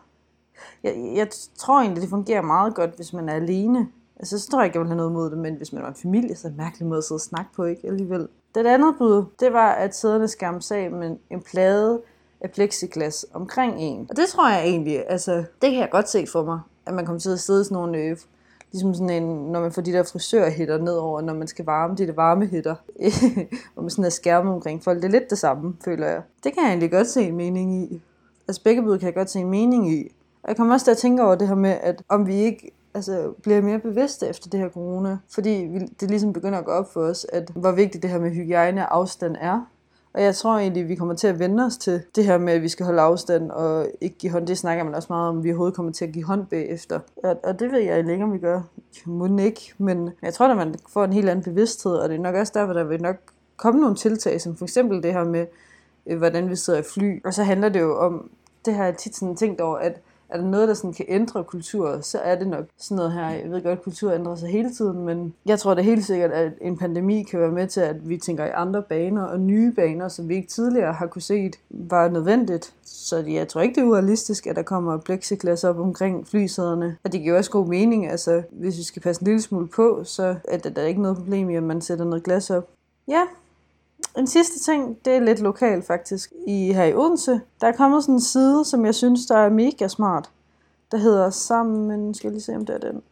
Jeg, 0.82 1.12
jeg 1.14 1.28
tror 1.58 1.81
egentlig, 1.81 2.02
det 2.02 2.10
fungerer 2.10 2.43
meget 2.43 2.75
godt, 2.75 2.96
hvis 2.96 3.12
man 3.12 3.28
er 3.28 3.34
alene. 3.34 3.88
Altså, 4.16 4.38
så 4.38 4.50
tror 4.50 4.60
jeg 4.60 4.66
ikke, 4.66 4.76
jeg 4.76 4.81
vil 4.81 4.88
have 4.88 4.96
noget 4.96 5.12
mod 5.12 5.31
det, 5.31 5.38
men 5.38 5.54
hvis 5.54 5.72
man 5.72 5.82
var 5.82 5.88
en 5.88 5.94
familie, 5.94 6.37
så 6.37 6.46
er 6.46 6.50
det 6.50 6.58
en 6.58 6.64
mærkelig 6.64 6.88
måde 6.88 6.99
at 6.99 7.04
sidde 7.04 7.16
og 7.16 7.20
snakke 7.20 7.50
på, 7.56 7.64
ikke? 7.64 7.87
Alligevel. 7.87 8.28
Det 8.54 8.66
andet 8.66 8.94
bud, 8.99 9.25
det 9.40 9.52
var, 9.52 9.72
at 9.72 9.96
sæderne 9.96 10.28
skærmes 10.28 10.70
af 10.70 10.90
med 10.90 11.16
en 11.31 11.43
plade 11.43 12.02
af 12.40 12.50
plexiglas 12.50 13.26
omkring 13.34 13.81
en. 13.81 14.06
Og 14.10 14.16
det 14.16 14.28
tror 14.28 14.50
jeg 14.50 14.62
egentlig, 14.64 15.04
altså, 15.08 15.32
det 15.32 15.70
kan 15.70 15.78
jeg 15.78 15.88
godt 15.90 16.08
se 16.08 16.26
for 16.26 16.44
mig, 16.44 16.60
at 16.87 16.94
man 16.94 17.06
kommer 17.06 17.20
til 17.20 17.31
at 17.31 17.40
sidde 17.40 17.60
i 17.60 17.64
sådan 17.64 17.75
nogle 17.75 17.99
øh, 17.99 18.16
ligesom 18.72 18.94
sådan 18.94 19.10
en, 19.10 19.52
når 19.52 19.60
man 19.60 19.72
får 19.72 19.82
de 19.82 19.92
der 19.92 20.02
frisørhætter 20.02 20.78
nedover, 20.78 21.20
når 21.20 21.34
man 21.34 21.46
skal 21.46 21.64
varme 21.64 21.96
de 21.96 22.06
der 22.06 22.12
varmehætter, 22.12 22.74
hvor 23.74 23.82
man 23.82 23.90
sådan 23.90 24.04
er 24.04 24.10
skærme 24.10 24.50
omkring 24.50 24.84
folk. 24.84 24.96
Det 24.96 25.04
er 25.04 25.12
lidt 25.12 25.30
det 25.30 25.38
samme, 25.38 25.74
føler 25.84 26.06
jeg. 26.06 26.22
Det 26.44 26.54
kan 26.54 26.62
jeg 26.62 26.69
egentlig 26.69 26.90
godt 26.90 27.06
se 27.06 27.22
en 27.22 27.36
mening 27.36 27.74
i. 27.74 28.02
Altså 28.48 28.62
begge 28.62 28.82
bud 28.82 28.98
kan 28.98 29.06
jeg 29.06 29.14
godt 29.14 29.30
se 29.30 29.40
en 29.40 29.50
mening 29.50 29.92
i. 29.92 30.14
Og 30.42 30.48
jeg 30.48 30.56
kommer 30.56 30.74
også 30.74 30.84
til 30.84 30.90
at 30.90 30.98
tænke 30.98 31.22
over 31.22 31.34
det 31.34 31.48
her 31.48 31.54
med, 31.54 31.70
at 31.70 32.02
om 32.08 32.26
vi 32.26 32.34
ikke 32.34 32.70
altså, 32.94 33.32
bliver 33.42 33.60
mere 33.60 33.78
bevidste 33.78 34.26
efter 34.26 34.50
det 34.50 34.60
her 34.60 34.69
corona. 34.69 35.18
Fordi 35.34 35.50
vi, 35.50 35.78
det 36.00 36.10
ligesom 36.10 36.32
begynder 36.32 36.58
at 36.58 36.64
gå 36.64 36.70
op 36.70 36.92
for 36.92 37.00
os, 37.00 37.26
at 37.32 37.50
hvor 37.54 37.72
vigtigt 37.72 38.02
det 38.02 38.10
her 38.10 38.20
med 38.20 38.30
hygiejne 38.30 38.88
og 38.88 38.96
afstand 38.96 39.36
er. 39.40 39.66
Og 40.14 40.23
jeg 40.23 40.35
tror 40.35 40.59
egentlig, 40.59 40.88
vi 40.88 40.94
kommer 40.94 41.14
til 41.14 41.26
at 41.26 41.38
vende 41.38 41.64
os 41.64 41.76
til 41.76 42.03
det 42.17 42.25
her 42.25 42.38
med, 42.38 42.53
at 42.53 42.62
vi 42.62 42.69
skal 42.69 42.87
holde 42.87 43.03
afstand 43.03 43.50
og 43.50 43.87
ikke 44.00 44.19
give 44.19 44.32
hånd. 44.32 44.47
Det 44.47 44.59
snakker 44.59 44.85
man 44.85 44.94
også 44.94 45.06
meget 45.11 45.29
om, 45.29 45.38
at 45.38 45.44
vi 45.44 45.50
overhovedet 45.50 45.76
kommer 45.76 45.93
til 45.93 46.05
at 46.05 46.12
give 46.12 46.25
hånd 46.25 46.47
bagefter. 46.47 47.00
Og, 47.17 47.41
og 47.44 47.61
det 47.61 47.73
ved 47.73 47.79
jeg 47.79 47.99
ikke, 47.99 48.25
om 48.25 48.32
vi 48.32 48.38
gør. 48.38 48.61
Må 49.06 49.38
ikke, 49.38 49.75
men 49.79 50.11
jeg 50.23 50.35
tror, 50.35 50.49
at 50.49 50.56
man 50.56 50.75
får 50.88 51.05
en 51.05 51.12
helt 51.12 51.29
anden 51.29 51.44
bevidsthed, 51.44 51.93
og 51.93 52.09
det 52.09 52.17
er 52.17 52.20
nok 52.20 52.35
også 52.35 52.53
derfor, 52.55 52.73
der 52.73 52.85
vil 52.85 53.03
nok 53.03 53.17
komme 53.56 53.81
nogle 53.81 53.97
tiltag, 53.97 54.41
som 54.41 54.56
for 54.56 54.64
eksempel 54.64 55.03
det 55.03 55.12
her 55.12 55.25
med, 55.25 55.47
øh, 56.06 56.19
hvordan 56.19 56.50
vi 56.50 56.56
sidder 56.56 56.79
i 56.79 56.82
fly. 56.94 57.25
Og 57.25 57.35
så 57.35 57.43
handler 57.43 57.69
det 57.69 57.81
jo 57.81 57.99
om, 57.99 58.31
det 58.64 58.75
har 58.75 58.85
jeg 58.85 58.97
tit 58.97 59.17
sådan 59.17 59.37
tænkt 59.37 59.61
over, 59.61 59.76
at 59.76 60.00
er 60.32 60.37
der 60.37 60.44
noget, 60.44 60.69
der 60.69 60.75
sådan 60.75 60.93
kan 60.93 61.06
ændre 61.08 61.44
kultur, 61.44 62.00
så 62.00 62.19
er 62.19 62.34
det 62.34 62.49
nok 62.49 62.64
sådan 62.79 62.96
noget 62.96 63.12
her. 63.12 63.29
Jeg 63.29 63.50
ved 63.50 63.62
godt, 63.62 63.79
at 63.79 63.82
kultur 63.84 64.12
ændrer 64.12 64.34
sig 64.34 64.49
hele 64.49 64.75
tiden, 64.75 65.06
men 65.06 65.34
jeg 65.46 65.58
tror 65.58 65.75
det 65.75 65.84
helt 65.84 66.05
sikkert, 66.05 66.31
at 66.31 66.52
en 66.61 66.79
pandemi 66.79 67.23
kan 67.23 67.40
være 67.40 67.50
med 67.50 67.67
til, 67.67 67.81
at 67.81 68.08
vi 68.08 68.17
tænker 68.17 68.44
i 68.44 68.50
andre 68.55 68.82
baner 68.82 69.23
og 69.23 69.40
nye 69.40 69.73
baner, 69.73 70.08
som 70.08 70.29
vi 70.29 70.34
ikke 70.34 70.49
tidligere 70.49 70.93
har 70.93 71.06
kunne 71.06 71.23
set, 71.23 71.56
var 71.71 72.09
nødvendigt. 72.09 72.75
Så 72.85 73.16
jeg 73.18 73.49
tror 73.49 73.61
ikke, 73.61 73.75
det 73.75 73.80
er 73.80 73.87
urealistisk, 73.87 74.47
at 74.47 74.56
der 74.56 74.62
kommer 74.62 74.99
plexiglas 74.99 75.64
op 75.64 75.78
omkring 75.78 76.28
flysæderne. 76.28 76.97
Og 77.04 77.12
det 77.12 77.21
giver 77.21 77.38
også 77.38 77.50
god 77.50 77.66
mening. 77.66 78.11
Altså, 78.11 78.42
hvis 78.50 78.78
vi 78.78 78.83
skal 78.83 79.02
passe 79.02 79.23
en 79.23 79.26
lille 79.26 79.42
smule 79.42 79.68
på, 79.68 80.00
så 80.04 80.37
er 80.49 80.59
der 80.59 80.83
ikke 80.83 81.02
noget 81.02 81.16
problem 81.16 81.50
i, 81.50 81.56
at 81.56 81.62
man 81.62 81.80
sætter 81.80 82.04
noget 82.04 82.25
glas 82.25 82.50
op. 82.50 82.68
Ja, 83.09 83.23
en 84.19 84.26
sidste 84.26 84.59
ting, 84.59 84.99
det 85.04 85.12
er 85.16 85.21
lidt 85.21 85.40
lokalt 85.40 85.87
faktisk. 85.87 86.33
I 86.47 86.73
her 86.73 86.85
i 86.85 86.95
Odense, 86.95 87.40
der 87.61 87.66
er 87.66 87.73
kommet 87.73 88.02
sådan 88.02 88.14
en 88.14 88.21
side, 88.21 88.64
som 88.64 88.85
jeg 88.85 88.95
synes, 88.95 89.26
der 89.26 89.37
er 89.37 89.50
mega 89.50 89.88
smart. 89.88 90.31
Der 90.90 90.99
hedder 90.99 91.31
sammen, 91.31 92.14
skal 92.14 92.28
jeg 92.28 92.33
lige 92.33 92.42
se 92.42 92.57
om 92.57 92.66
det 92.66 92.75
er 92.75 92.90
den. 92.90 93.02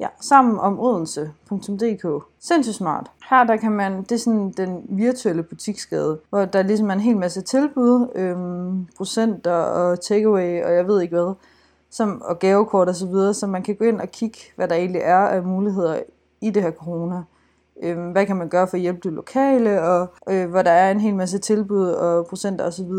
Ja, 0.00 0.08
sammen 0.20 0.58
om 0.58 0.80
Odense.dk. 0.80 2.24
Sindssygt 2.40 2.76
smart. 2.76 3.10
Her 3.30 3.44
der 3.44 3.56
kan 3.56 3.72
man, 3.72 4.02
det 4.02 4.12
er 4.12 4.18
sådan 4.18 4.50
den 4.50 4.82
virtuelle 4.88 5.42
butiksgade, 5.42 6.18
hvor 6.30 6.44
der 6.44 6.62
ligesom 6.62 6.90
er 6.90 6.94
en 6.94 7.00
hel 7.00 7.16
masse 7.16 7.40
tilbud, 7.40 8.08
øhm, 8.14 8.86
procenter 8.96 9.52
og 9.52 10.00
takeaway 10.00 10.64
og 10.64 10.74
jeg 10.74 10.88
ved 10.88 11.00
ikke 11.00 11.16
hvad, 11.16 11.34
som, 11.90 12.22
og 12.24 12.38
gavekort 12.38 12.88
og 12.88 12.94
så 12.94 13.06
videre, 13.06 13.34
så 13.34 13.46
man 13.46 13.62
kan 13.62 13.76
gå 13.76 13.84
ind 13.84 14.00
og 14.00 14.08
kigge, 14.08 14.38
hvad 14.56 14.68
der 14.68 14.74
egentlig 14.74 15.02
er 15.04 15.18
af 15.18 15.42
muligheder 15.42 16.00
i 16.40 16.50
det 16.50 16.62
her 16.62 16.70
corona 16.70 17.22
øh, 17.82 18.10
hvad 18.10 18.26
kan 18.26 18.36
man 18.36 18.48
gøre 18.48 18.68
for 18.68 18.76
at 18.76 18.80
hjælpe 18.80 19.00
det 19.02 19.12
lokale, 19.12 19.82
og 19.82 20.08
øh, 20.28 20.50
hvor 20.50 20.62
der 20.62 20.70
er 20.70 20.90
en 20.90 21.00
hel 21.00 21.14
masse 21.14 21.38
tilbud 21.38 21.88
og 21.88 22.26
procenter 22.26 22.64
osv. 22.64 22.90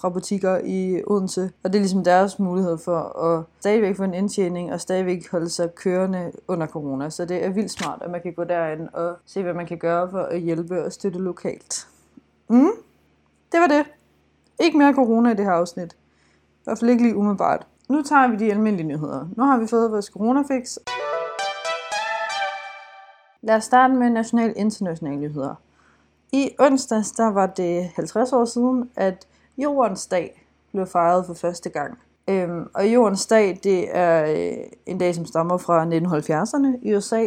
fra 0.00 0.08
butikker 0.08 0.60
i 0.64 1.02
Odense. 1.06 1.50
Og 1.64 1.72
det 1.72 1.78
er 1.78 1.82
ligesom 1.82 2.04
deres 2.04 2.38
mulighed 2.38 2.78
for 2.78 3.24
at 3.24 3.44
stadigvæk 3.60 3.96
få 3.96 4.02
en 4.02 4.14
indtjening 4.14 4.72
og 4.72 4.80
stadigvæk 4.80 5.30
holde 5.30 5.48
sig 5.48 5.74
kørende 5.74 6.32
under 6.48 6.66
corona. 6.66 7.10
Så 7.10 7.24
det 7.24 7.44
er 7.44 7.50
vildt 7.50 7.70
smart, 7.70 8.02
at 8.02 8.10
man 8.10 8.20
kan 8.22 8.32
gå 8.32 8.44
derind 8.44 8.88
og 8.92 9.16
se, 9.26 9.42
hvad 9.42 9.54
man 9.54 9.66
kan 9.66 9.78
gøre 9.78 10.10
for 10.10 10.18
at 10.18 10.40
hjælpe 10.40 10.84
og 10.84 10.92
støtte 10.92 11.18
lokalt. 11.18 11.88
Mm, 12.48 12.70
det 13.52 13.60
var 13.60 13.66
det. 13.66 13.84
Ikke 14.60 14.78
mere 14.78 14.94
corona 14.94 15.30
i 15.30 15.34
det 15.34 15.44
her 15.44 15.52
afsnit. 15.52 15.92
I 15.92 16.64
hvert 16.64 16.78
fald 16.78 16.90
ikke 16.90 17.02
lige 17.02 17.16
umiddelbart. 17.16 17.66
Nu 17.88 18.02
tager 18.02 18.28
vi 18.28 18.36
de 18.36 18.50
almindelige 18.50 18.86
nyheder. 18.86 19.28
Nu 19.36 19.44
har 19.44 19.58
vi 19.58 19.66
fået 19.66 19.90
vores 19.90 20.06
coronafix. 20.06 20.78
Lad 23.44 23.56
os 23.56 23.64
starte 23.64 23.94
med 23.94 24.10
national 24.10 24.52
internationale 24.56 25.20
nyheder. 25.20 25.54
I 26.32 26.50
onsdags 26.58 27.10
der 27.10 27.30
var 27.30 27.46
det 27.46 27.90
50 27.96 28.32
år 28.32 28.44
siden, 28.44 28.90
at 28.96 29.26
Jordens 29.58 30.06
dag 30.06 30.46
blev 30.72 30.86
fejret 30.86 31.26
for 31.26 31.34
første 31.34 31.70
gang. 31.70 31.98
Øhm, 32.28 32.68
og 32.74 32.92
jordens 32.94 33.26
dag, 33.26 33.60
det 33.62 33.96
er 33.96 34.24
øh, 34.24 34.64
en 34.86 34.98
dag, 34.98 35.14
som 35.14 35.26
stammer 35.26 35.56
fra 35.56 35.84
1970'erne 35.84 36.78
i 36.82 36.94
USA, 36.94 37.26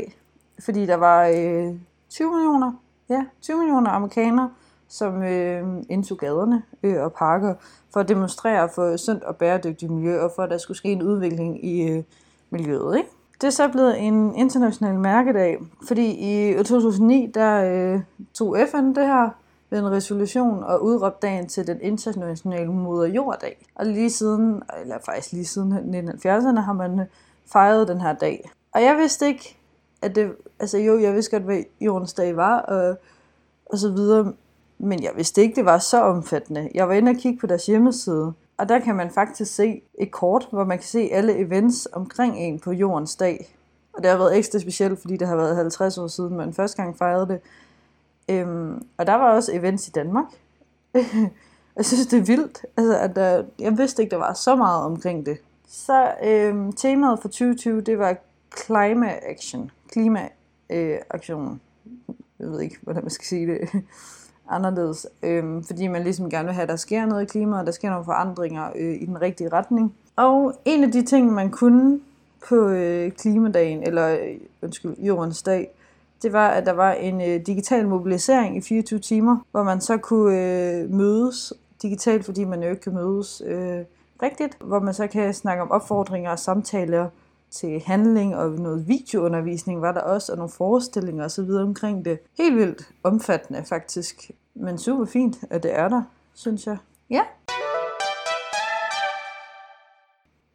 fordi 0.59 0.85
der 0.85 0.95
var 0.95 1.25
øh, 1.25 1.75
20 2.09 2.31
millioner, 2.31 2.71
ja, 3.09 3.25
20 3.41 3.57
millioner 3.57 3.89
amerikanere, 3.89 4.49
som 4.87 5.23
øh, 5.23 5.83
indtog 5.89 6.17
gaderne 6.17 6.63
øh, 6.83 7.03
og 7.03 7.13
parker 7.13 7.55
for 7.93 7.99
at 7.99 8.07
demonstrere 8.07 8.69
for 8.75 8.97
sundt 8.97 9.23
og 9.23 9.35
bæredygtigt 9.35 9.91
miljø, 9.91 10.21
og 10.21 10.31
for 10.35 10.43
at 10.43 10.49
der 10.49 10.57
skulle 10.57 10.77
ske 10.77 10.91
en 10.91 11.03
udvikling 11.03 11.65
i 11.65 11.89
øh, 11.89 12.03
miljøet. 12.49 12.97
Ikke? 12.97 13.09
Det 13.41 13.47
er 13.47 13.51
så 13.51 13.67
blevet 13.67 13.99
en 13.99 14.35
international 14.35 14.99
mærkedag, 14.99 15.57
fordi 15.87 16.05
i 16.11 16.63
2009, 16.63 17.31
der 17.33 17.63
øh, 17.63 18.01
tog 18.33 18.57
FN 18.71 18.87
det 18.87 19.07
her 19.07 19.29
ved 19.69 19.79
en 19.79 19.91
resolution 19.91 20.63
og 20.63 20.83
udråbte 20.83 21.27
dagen 21.27 21.47
til 21.47 21.67
den 21.67 21.81
internationale 21.81 22.71
moder 22.71 23.07
jorddag. 23.07 23.67
Og 23.75 23.85
lige 23.85 24.09
siden, 24.09 24.63
eller 24.81 24.97
faktisk 25.05 25.33
lige 25.33 25.45
siden 25.45 25.73
1970'erne, 25.73 26.59
har 26.59 26.73
man 26.73 26.99
øh, 26.99 27.05
fejret 27.53 27.87
den 27.87 28.01
her 28.01 28.13
dag. 28.13 28.49
Og 28.73 28.81
jeg 28.81 28.97
vidste 28.97 29.27
ikke, 29.27 29.57
at 30.01 30.15
det, 30.15 30.31
altså 30.59 30.77
jo, 30.77 30.99
jeg 30.99 31.13
vidste 31.13 31.31
godt, 31.31 31.43
hvad 31.43 31.63
jordens 31.81 32.13
dag 32.13 32.35
var, 32.35 32.59
og, 32.59 32.97
og 33.65 33.77
så 33.77 33.91
videre, 33.91 34.33
men 34.77 35.03
jeg 35.03 35.11
vidste 35.15 35.41
ikke, 35.41 35.55
det 35.55 35.65
var 35.65 35.77
så 35.77 36.01
omfattende. 36.01 36.69
Jeg 36.73 36.87
var 36.87 36.93
inde 36.93 37.09
og 37.09 37.15
kigge 37.15 37.39
på 37.39 37.47
deres 37.47 37.65
hjemmeside, 37.65 38.33
og 38.57 38.69
der 38.69 38.79
kan 38.79 38.95
man 38.95 39.11
faktisk 39.11 39.55
se 39.55 39.81
et 39.99 40.11
kort, 40.11 40.47
hvor 40.51 40.63
man 40.63 40.77
kan 40.77 40.87
se 40.87 41.09
alle 41.11 41.37
events 41.37 41.87
omkring 41.93 42.37
en 42.37 42.59
på 42.59 42.71
jordens 42.71 43.15
dag. 43.15 43.55
Og 43.93 44.03
det 44.03 44.11
har 44.11 44.17
været 44.17 44.37
ekstra 44.37 44.59
specielt, 44.59 44.99
fordi 44.99 45.17
det 45.17 45.27
har 45.27 45.35
været 45.35 45.55
50 45.55 45.97
år 45.97 46.07
siden, 46.07 46.37
man 46.37 46.53
første 46.53 46.83
gang 46.83 46.97
fejrede 46.97 47.27
det. 47.27 47.39
Øhm, 48.29 48.87
og 48.97 49.07
der 49.07 49.13
var 49.13 49.35
også 49.35 49.51
events 49.53 49.87
i 49.87 49.91
Danmark. 49.91 50.25
jeg 51.77 51.85
synes, 51.85 52.07
det 52.07 52.19
er 52.19 52.23
vildt. 52.23 52.65
Altså, 52.77 52.97
at 52.97 53.15
der, 53.15 53.43
jeg 53.59 53.77
vidste 53.77 54.01
ikke, 54.01 54.11
der 54.11 54.17
var 54.17 54.33
så 54.33 54.55
meget 54.55 54.83
omkring 54.83 55.25
det. 55.25 55.37
Så 55.67 56.13
øhm, 56.23 56.73
temaet 56.73 57.19
for 57.21 57.27
2020, 57.27 57.81
det 57.81 57.99
var 57.99 58.15
climate 58.65 59.29
action. 59.29 59.71
Klimaaktionen. 59.91 61.61
Øh, 62.09 62.15
jeg 62.39 62.47
ved 62.47 62.61
ikke, 62.61 62.77
hvordan 62.81 63.03
man 63.03 63.11
skal 63.11 63.25
sige 63.25 63.47
det 63.47 63.69
anderledes. 64.49 65.07
øh, 65.23 65.63
fordi 65.67 65.87
man 65.87 66.03
ligesom 66.03 66.29
gerne 66.29 66.45
vil 66.45 66.53
have, 66.53 66.63
at 66.63 66.69
der 66.69 66.75
sker 66.75 67.05
noget 67.05 67.23
i 67.23 67.25
klimaet, 67.25 67.65
der 67.65 67.71
sker 67.71 67.89
nogle 67.89 68.05
forandringer 68.05 68.69
øh, 68.75 69.01
i 69.01 69.05
den 69.05 69.21
rigtige 69.21 69.49
retning. 69.49 69.93
Og 70.15 70.53
en 70.65 70.83
af 70.83 70.91
de 70.91 71.01
ting, 71.01 71.33
man 71.33 71.51
kunne 71.51 71.99
på 72.49 72.69
øh, 72.69 73.11
klimadagen, 73.11 73.83
eller 73.83 74.09
øh, 74.09 74.37
undskyld, 74.61 74.95
jordens 74.97 75.43
dag, 75.43 75.69
det 76.21 76.33
var, 76.33 76.47
at 76.47 76.65
der 76.65 76.71
var 76.71 76.91
en 76.93 77.21
øh, 77.21 77.45
digital 77.47 77.87
mobilisering 77.87 78.57
i 78.57 78.61
24 78.61 78.99
timer, 78.99 79.37
hvor 79.51 79.63
man 79.63 79.81
så 79.81 79.97
kunne 79.97 80.39
øh, 80.39 80.89
mødes 80.89 81.53
digitalt, 81.81 82.25
fordi 82.25 82.43
man 82.43 82.63
jo 82.63 82.69
ikke 82.69 82.81
kan 82.81 82.93
mødes 82.93 83.41
øh, 83.45 83.79
rigtigt, 84.23 84.57
hvor 84.59 84.79
man 84.79 84.93
så 84.93 85.07
kan 85.07 85.33
snakke 85.33 85.63
om 85.63 85.71
opfordringer 85.71 86.31
og 86.31 86.39
samtaler 86.39 87.09
til 87.51 87.81
handling, 87.85 88.35
og 88.35 88.51
noget 88.51 88.87
videoundervisning 88.87 89.81
var 89.81 89.91
der 89.91 90.01
også, 90.01 90.31
og 90.31 90.37
nogle 90.37 90.51
forestillinger 90.51 91.25
osv. 91.25 91.49
omkring 91.49 92.05
det. 92.05 92.19
Helt 92.37 92.55
vildt 92.55 92.89
omfattende 93.03 93.63
faktisk, 93.65 94.31
men 94.53 94.77
super 94.77 95.05
fint, 95.05 95.37
at 95.49 95.63
det 95.63 95.79
er 95.79 95.87
der, 95.87 96.03
synes 96.33 96.67
jeg. 96.67 96.77
Ja. 97.09 97.21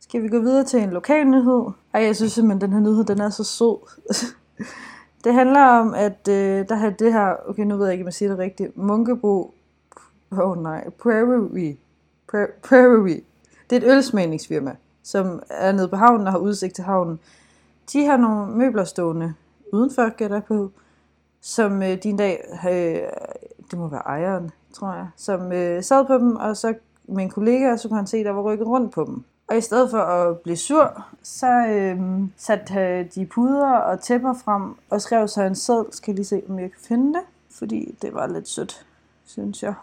Skal 0.01 0.23
vi 0.23 0.29
gå 0.29 0.39
videre 0.39 0.65
til 0.65 0.83
en 0.83 0.91
lokal 0.91 1.27
nyhed? 1.27 1.65
Ej, 1.95 2.03
jeg 2.03 2.17
synes 2.17 2.33
simpelthen, 2.33 2.61
den 2.61 2.73
her 2.73 2.91
nyhed, 2.91 3.05
den 3.05 3.21
er 3.21 3.31
så 3.31 3.45
sød. 3.45 3.77
Det 5.25 5.35
handler 5.35 5.61
om, 5.61 5.95
at 5.95 6.29
øh, 6.29 6.69
der 6.69 6.75
har 6.75 6.91
det 6.91 7.13
her, 7.13 7.35
okay, 7.49 7.63
nu 7.63 7.77
ved 7.77 7.87
jeg 7.87 7.93
ikke, 7.93 8.03
om 8.03 8.07
jeg 8.07 8.15
siger 8.15 8.29
det 8.29 8.39
rigtigt, 8.39 8.77
Munkebo, 8.77 9.55
oh 10.31 10.63
nej, 10.63 10.91
Prairie, 10.91 11.77
Prairie, 12.63 13.21
det 13.71 13.77
er 13.77 13.87
et 13.87 13.97
ølsmagningsfirma, 13.97 14.77
som 15.03 15.43
er 15.51 15.73
nede 15.73 15.89
på 15.89 15.97
havnen 15.97 16.27
og 16.27 16.33
har 16.33 16.39
udsigt 16.39 16.75
til 16.75 16.85
havnen. 16.85 17.21
De 17.93 18.07
har 18.07 18.17
nogle 18.17 18.57
møbler 18.57 18.85
stående 18.85 19.35
udenfor, 19.73 20.17
gætter 20.17 20.41
på, 20.41 20.71
som 21.41 21.83
øh, 21.83 22.03
din 22.03 22.17
dag, 22.17 22.45
øh, 22.69 23.03
det 23.71 23.79
må 23.79 23.89
være 23.89 24.03
ejeren, 24.07 24.51
tror 24.73 24.93
jeg, 24.93 25.09
som 25.17 25.53
øh, 25.53 25.83
sad 25.83 26.07
på 26.07 26.15
dem, 26.15 26.37
og 26.37 26.57
så 26.57 26.75
med 27.05 27.25
en 27.25 27.31
kollega, 27.31 27.77
så 27.77 27.89
kunne 27.89 27.97
han 27.97 28.07
se, 28.07 28.25
der 28.25 28.31
var 28.31 28.43
rykket 28.43 28.67
rundt 28.67 28.93
på 28.93 29.05
dem. 29.05 29.25
Og 29.49 29.57
i 29.57 29.61
stedet 29.61 29.91
for 29.91 29.99
at 29.99 30.39
blive 30.39 30.57
sur, 30.57 31.05
så 31.23 31.67
øh, 31.67 32.01
satte 32.37 32.75
øh, 32.75 33.07
de 33.15 33.27
puder 33.27 33.67
og 33.67 34.01
tæpper 34.01 34.35
frem 34.35 34.75
og 34.91 35.01
skrev 35.01 35.29
sig 35.29 35.47
en 35.47 35.55
sæd. 35.55 35.93
Skal 35.93 36.15
lige 36.15 36.25
se, 36.25 36.43
om 36.49 36.59
jeg 36.59 36.71
kan 36.71 36.81
finde 36.81 37.15
det, 37.15 37.23
fordi 37.51 37.99
det 38.03 38.15
var 38.15 38.27
lidt 38.27 38.49
sødt, 38.49 38.87
synes 39.25 39.63
jeg. 39.63 39.75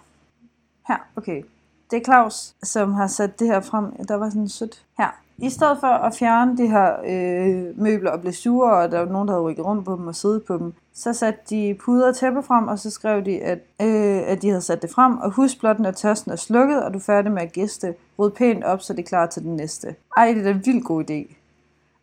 Her, 0.88 0.98
okay. 1.16 1.44
Det 1.92 1.98
er 1.98 2.04
Claus, 2.04 2.54
som 2.64 2.94
har 2.94 3.08
sat 3.08 3.40
det 3.40 3.48
her 3.48 3.60
frem. 3.60 4.06
Der 4.06 4.16
var 4.16 4.30
sådan 4.30 4.50
sødt. 4.50 4.84
Her. 4.98 5.20
I 5.38 5.50
stedet 5.50 5.78
for 5.80 5.88
at 5.88 6.16
fjerne 6.16 6.58
de 6.58 6.68
her 6.68 6.94
øh, 7.06 7.82
møbler 7.82 8.12
og 8.12 8.20
blive 8.22 8.34
sure, 8.34 8.74
og 8.74 8.92
der 8.92 9.00
var 9.00 9.12
nogen, 9.12 9.28
der 9.28 9.34
havde 9.34 9.44
rykket 9.44 9.66
rundt 9.66 9.86
på 9.86 9.96
dem 9.96 10.08
og 10.08 10.16
siddet 10.16 10.44
på 10.44 10.58
dem, 10.58 10.74
så 10.94 11.14
satte 11.14 11.40
de 11.50 11.78
puder 11.86 12.08
og 12.08 12.16
tæppe 12.16 12.44
frem, 12.44 12.68
og 12.68 12.80
så 12.80 12.90
skrev 12.90 13.26
de, 13.26 13.42
at, 13.42 13.60
øh, 13.82 14.22
at 14.28 14.42
de 14.42 14.50
havde 14.50 14.62
sat 14.62 14.82
det 14.82 14.90
frem. 14.90 15.18
Og 15.18 15.32
husk 15.32 15.60
blot, 15.60 15.80
når 15.80 15.92
tørsten 15.92 16.32
er 16.32 16.36
slukket, 16.36 16.84
og 16.84 16.94
du 16.94 16.98
er 16.98 17.04
færdig 17.04 17.32
med 17.32 17.42
at 17.42 17.52
gæste, 17.52 17.94
ryd 18.20 18.32
pænt 18.32 18.64
op, 18.64 18.82
så 18.82 18.94
det 18.94 19.00
er 19.00 19.08
klar 19.08 19.26
til 19.26 19.44
den 19.44 19.56
næste. 19.56 19.96
Ej, 20.18 20.34
det 20.34 20.48
er 20.48 20.54
en 20.54 20.66
vild 20.66 20.84
god 20.84 21.10
idé. 21.10 21.36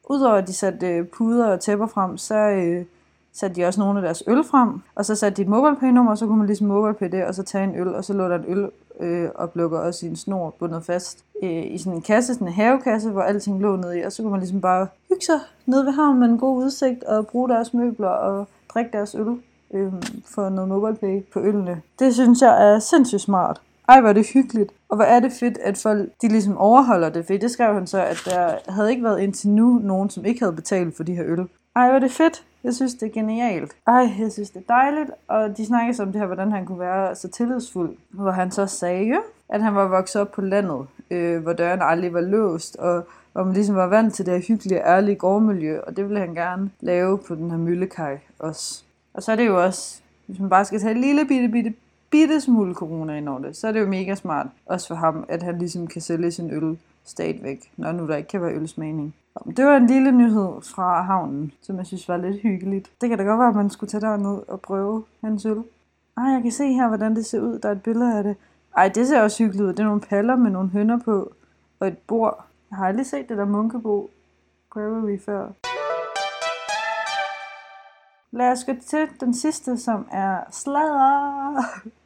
Udover 0.08 0.34
at 0.34 0.48
de 0.48 0.52
satte 0.52 0.88
øh, 0.88 1.06
puder 1.06 1.46
og 1.46 1.60
tæpper 1.60 1.86
frem, 1.86 2.18
så 2.18 2.34
øh, 2.34 2.84
satte 3.32 3.56
de 3.56 3.64
også 3.64 3.80
nogle 3.80 3.98
af 3.98 4.02
deres 4.02 4.22
øl 4.26 4.44
frem, 4.44 4.80
og 4.94 5.04
så 5.04 5.14
satte 5.14 5.36
de 5.36 5.42
et 5.42 5.48
MobilePay-nummer, 5.48 6.12
og 6.12 6.18
så 6.18 6.26
kunne 6.26 6.38
man 6.38 6.46
ligesom 6.46 6.66
MobilePay 6.66 7.10
det, 7.12 7.24
og 7.24 7.34
så 7.34 7.42
tage 7.42 7.64
en 7.64 7.74
øl, 7.80 7.94
og 7.94 8.04
så 8.04 8.12
lå 8.12 8.28
der 8.28 8.38
en 8.38 8.44
øl 8.48 8.70
øh, 9.04 9.30
oplukker 9.34 9.78
også 9.78 10.06
i 10.06 10.08
en 10.08 10.16
snor 10.16 10.54
bundet 10.58 10.84
fast 10.84 11.24
øh, 11.42 11.66
i 11.66 11.78
sådan 11.78 11.92
en 11.92 12.02
kasse, 12.02 12.34
sådan 12.34 12.46
en 12.46 12.52
havekasse, 12.52 13.10
hvor 13.10 13.22
alting 13.22 13.60
lå 13.60 13.76
nede 13.76 13.98
i, 13.98 14.02
og 14.02 14.12
så 14.12 14.22
kunne 14.22 14.30
man 14.30 14.40
ligesom 14.40 14.60
bare 14.60 14.86
hygge 15.08 15.24
sig 15.24 15.40
nede 15.66 15.86
ved 15.86 15.92
havnen 15.92 16.20
med 16.20 16.28
en 16.28 16.38
god 16.38 16.64
udsigt 16.64 17.04
og 17.04 17.26
bruge 17.26 17.48
deres 17.48 17.74
møbler 17.74 18.08
og 18.08 18.46
drikke 18.74 18.90
deres 18.92 19.14
øl 19.14 19.36
øh, 19.74 19.92
for 20.24 20.48
noget 20.48 20.68
MobilePay 20.68 21.22
på 21.32 21.40
ølene. 21.40 21.82
Det 21.98 22.14
synes 22.14 22.42
jeg 22.42 22.72
er 22.72 22.78
sindssygt 22.78 23.22
smart. 23.22 23.60
Ej, 23.88 24.00
hvor 24.00 24.08
er 24.08 24.12
det 24.12 24.26
hyggeligt. 24.34 24.72
Og 24.88 24.96
hvor 24.96 25.04
er 25.04 25.20
det 25.20 25.32
fedt, 25.32 25.58
at 25.58 25.78
folk 25.78 26.10
de 26.22 26.28
ligesom 26.28 26.58
overholder 26.58 27.08
det. 27.08 27.26
For 27.26 27.32
det 27.32 27.50
skrev 27.50 27.74
han 27.74 27.86
så, 27.86 28.04
at 28.04 28.22
der 28.24 28.72
havde 28.72 28.90
ikke 28.90 29.04
været 29.04 29.20
indtil 29.20 29.50
nu 29.50 29.80
nogen, 29.82 30.10
som 30.10 30.24
ikke 30.24 30.40
havde 30.40 30.52
betalt 30.52 30.96
for 30.96 31.04
de 31.04 31.14
her 31.14 31.24
øl. 31.26 31.48
Ej, 31.76 31.86
hvor 31.86 31.94
er 31.94 31.98
det 31.98 32.12
fedt. 32.12 32.44
Jeg 32.64 32.74
synes, 32.74 32.94
det 32.94 33.08
er 33.08 33.12
genialt. 33.12 33.76
Ej, 33.86 34.10
jeg 34.18 34.32
synes, 34.32 34.50
det 34.50 34.62
er 34.68 34.74
dejligt. 34.74 35.10
Og 35.28 35.56
de 35.56 35.66
snakkede 35.66 36.02
om 36.02 36.12
det 36.12 36.20
her, 36.20 36.26
hvordan 36.26 36.52
han 36.52 36.66
kunne 36.66 36.80
være 36.80 37.14
så 37.14 37.28
tillidsfuld. 37.28 37.96
Hvor 38.10 38.30
han 38.30 38.50
så 38.50 38.66
sagde, 38.66 39.16
at 39.48 39.62
han 39.62 39.74
var 39.74 39.88
vokset 39.88 40.20
op 40.20 40.32
på 40.32 40.40
landet, 40.40 40.86
øh, 41.10 41.42
hvor 41.42 41.52
døren 41.52 41.82
aldrig 41.82 42.12
var 42.12 42.20
låst, 42.20 42.76
og 42.76 43.06
hvor 43.32 43.44
man 43.44 43.54
ligesom 43.54 43.76
var 43.76 43.86
vant 43.86 44.14
til 44.14 44.26
det 44.26 44.34
her 44.34 44.40
hyggelige, 44.40 44.86
ærlige 44.86 45.16
gårdmiljø, 45.16 45.80
og 45.80 45.96
det 45.96 46.04
ville 46.04 46.20
han 46.20 46.34
gerne 46.34 46.70
lave 46.80 47.18
på 47.18 47.34
den 47.34 47.50
her 47.50 47.58
møllekaj 47.58 48.18
også. 48.38 48.82
Og 49.14 49.22
så 49.22 49.32
er 49.32 49.36
det 49.36 49.46
jo 49.46 49.64
også, 49.64 50.00
hvis 50.26 50.40
man 50.40 50.50
bare 50.50 50.64
skal 50.64 50.80
tage 50.80 50.94
en 50.94 51.00
lille 51.00 51.24
bitte, 51.24 51.48
bitte, 51.48 51.74
bitte 52.10 52.40
smule 52.40 52.74
corona 52.74 53.16
ind 53.16 53.28
over 53.28 53.38
det, 53.38 53.56
så 53.56 53.68
er 53.68 53.72
det 53.72 53.80
jo 53.80 53.86
mega 53.86 54.14
smart, 54.14 54.46
også 54.66 54.88
for 54.88 54.94
ham, 54.94 55.24
at 55.28 55.42
han 55.42 55.58
ligesom 55.58 55.86
kan 55.86 56.02
sælge 56.02 56.30
sin 56.30 56.50
øl 56.50 56.78
stadigvæk, 57.04 57.72
når 57.76 57.92
nu 57.92 58.08
der 58.08 58.16
ikke 58.16 58.28
kan 58.28 58.42
være 58.42 58.54
ølsmagning. 58.54 59.14
Det 59.56 59.64
var 59.64 59.76
en 59.76 59.86
lille 59.86 60.12
nyhed 60.12 60.62
fra 60.62 61.02
havnen, 61.02 61.52
som 61.62 61.78
jeg 61.78 61.86
synes 61.86 62.08
var 62.08 62.16
lidt 62.16 62.42
hyggeligt. 62.42 62.90
Det 63.00 63.08
kan 63.08 63.18
da 63.18 63.24
godt 63.24 63.38
være, 63.38 63.48
at 63.48 63.54
man 63.54 63.70
skulle 63.70 63.90
tage 63.90 64.00
derned 64.00 64.42
og 64.48 64.60
prøve 64.60 65.04
hans 65.20 65.46
øl. 65.46 65.64
Ej, 66.16 66.24
jeg 66.24 66.42
kan 66.42 66.52
se 66.52 66.72
her, 66.72 66.88
hvordan 66.88 67.16
det 67.16 67.26
ser 67.26 67.40
ud. 67.40 67.58
Der 67.58 67.68
er 67.68 67.72
et 67.72 67.82
billede 67.82 68.18
af 68.18 68.24
det. 68.24 68.36
Ej, 68.76 68.88
det 68.88 69.08
ser 69.08 69.22
også 69.22 69.44
hyggeligt 69.44 69.64
ud. 69.64 69.68
Det 69.68 69.80
er 69.80 69.84
nogle 69.84 70.00
paller 70.00 70.36
med 70.36 70.50
nogle 70.50 70.68
hønder 70.68 70.98
på 70.98 71.32
og 71.80 71.88
et 71.88 71.98
bord. 71.98 72.44
Jeg 72.70 72.78
har 72.78 72.86
aldrig 72.86 73.06
set 73.06 73.28
det 73.28 73.38
der 73.38 73.44
munkebo 73.44 74.10
Brewery 74.72 75.18
før. 75.20 75.48
Lad 78.30 78.52
os 78.52 78.64
gå 78.64 78.72
til 78.86 79.08
den 79.20 79.34
sidste, 79.34 79.78
som 79.78 80.06
er 80.12 80.40
sladder. 80.50 81.62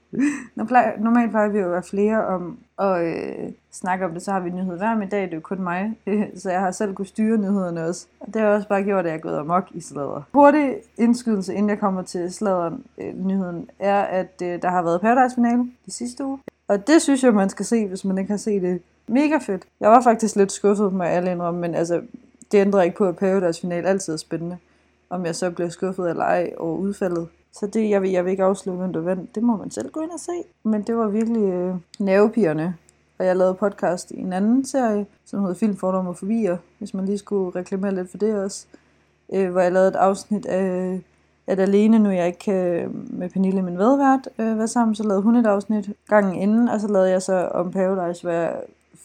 Normalt 0.99 1.31
plejer 1.31 1.49
vi 1.49 1.59
jo 1.59 1.65
at 1.65 1.71
være 1.71 1.83
flere 1.83 2.27
om 2.27 2.59
at 2.79 3.05
øh, 3.05 3.53
snakke 3.73 4.05
om 4.05 4.13
det, 4.13 4.23
så 4.23 4.33
har 4.33 4.41
vi 4.41 4.51
nyhed 4.51 4.77
hver 4.77 4.97
med 4.97 5.07
dag, 5.07 5.23
det 5.23 5.31
er 5.31 5.37
jo 5.37 5.41
kun 5.41 5.63
mig, 5.63 5.97
øh, 6.07 6.27
så 6.37 6.51
jeg 6.51 6.61
har 6.61 6.71
selv 6.71 6.95
kunnet 6.95 7.09
styre 7.09 7.39
nyhederne 7.39 7.85
også. 7.85 8.07
Og 8.21 8.35
det 8.35 8.43
har 8.43 8.49
også 8.49 8.69
bare 8.69 8.83
gjort, 8.83 9.05
at 9.05 9.11
jeg 9.11 9.17
er 9.17 9.21
gået 9.21 9.39
amok 9.39 9.69
i 9.75 9.81
sladder. 9.81 10.23
Hurtig 10.33 10.75
indskydelse, 10.97 11.55
inden 11.55 11.71
jeg 11.71 11.79
kommer 11.79 12.03
til 12.03 12.33
sladderen, 12.33 12.85
øh, 12.99 13.27
nyheden, 13.27 13.71
er, 13.79 14.01
at 14.01 14.43
øh, 14.43 14.63
der 14.63 14.69
har 14.69 14.83
været 14.83 15.01
Paradise-finale 15.01 15.65
de 15.87 15.91
sidste 15.91 16.25
uge. 16.25 16.39
Og 16.69 16.87
det 16.87 17.03
synes 17.03 17.25
jeg, 17.25 17.35
man 17.35 17.49
skal 17.49 17.67
se, 17.67 17.87
hvis 17.87 18.05
man 18.05 18.19
ikke 18.19 18.31
har 18.31 18.39
set 18.39 18.63
det. 18.63 18.83
Mega 19.09 19.39
fedt. 19.39 19.63
Jeg 19.81 19.91
var 19.91 20.03
faktisk 20.03 20.37
lidt 20.37 20.53
skuffet 20.53 20.93
med 20.93 21.07
alle 21.07 21.31
indrømme, 21.31 21.61
men 21.61 21.75
altså, 21.75 22.03
det 22.53 22.59
ændrer 22.59 22.83
ikke 22.83 22.97
på, 22.97 23.05
at 23.05 23.17
Paradise-finale 23.17 23.89
altid 23.89 24.13
er 24.13 24.17
spændende. 24.17 24.59
Om 25.11 25.27
jeg 25.27 25.37
så 25.37 25.51
bliver 25.51 25.69
skuffet 25.69 26.11
eller 26.11 26.25
ej 26.25 26.53
over 26.59 26.77
udfaldet. 26.77 27.29
Så 27.61 27.67
det, 27.67 27.91
jeg 27.91 28.03
vil, 28.03 28.11
jeg 28.11 28.25
vil 28.25 28.31
ikke 28.31 28.45
afsløre, 28.45 28.77
hvem 28.77 28.93
der 28.93 29.01
vandt. 29.01 29.35
Det 29.35 29.43
må 29.43 29.57
man 29.57 29.71
selv 29.71 29.91
gå 29.91 30.01
ind 30.01 30.11
og 30.11 30.21
se. 30.21 30.33
Men 30.63 30.83
det 30.83 30.97
var 30.97 31.09
virkelig 31.09 31.43
øh, 31.43 31.75
nervepigerne. 31.99 32.77
Og 33.19 33.27
jeg 33.27 33.37
lavede 33.37 33.55
podcast 33.55 34.11
i 34.11 34.21
en 34.21 34.33
anden 34.33 34.65
serie, 34.65 35.07
som 35.25 35.41
hedder 35.41 35.55
Filmfordom 35.55 36.07
og 36.07 36.17
Fobier, 36.17 36.57
hvis 36.79 36.95
man 36.95 37.05
lige 37.05 37.19
skulle 37.19 37.61
reklamere 37.61 37.95
lidt 37.95 38.11
for 38.11 38.19
det 38.19 38.35
også. 38.35 38.67
Øh, 39.33 39.51
hvor 39.51 39.61
jeg 39.61 39.73
lavede 39.73 39.89
et 39.89 39.97
afsnit 39.97 40.47
af, 40.47 41.01
at 41.47 41.61
alene, 41.61 41.99
nu 41.99 42.11
jeg 42.11 42.27
ikke 42.27 42.39
kan 42.39 42.55
øh, 42.55 43.19
med 43.19 43.31
Pernille, 43.31 43.63
min 43.63 43.79
vedvært, 43.79 44.29
øh, 44.39 44.59
være 44.59 44.69
sammen, 44.69 44.95
så 44.95 45.03
lavede 45.03 45.23
hun 45.23 45.37
et 45.37 45.47
afsnit 45.47 45.91
gangen 46.09 46.35
inden, 46.35 46.69
og 46.69 46.81
så 46.81 46.89
lavede 46.89 47.11
jeg 47.11 47.23
så 47.23 47.49
om 47.49 47.71
Paradise, 47.71 48.23
hvor 48.23 48.33
jeg 48.33 48.57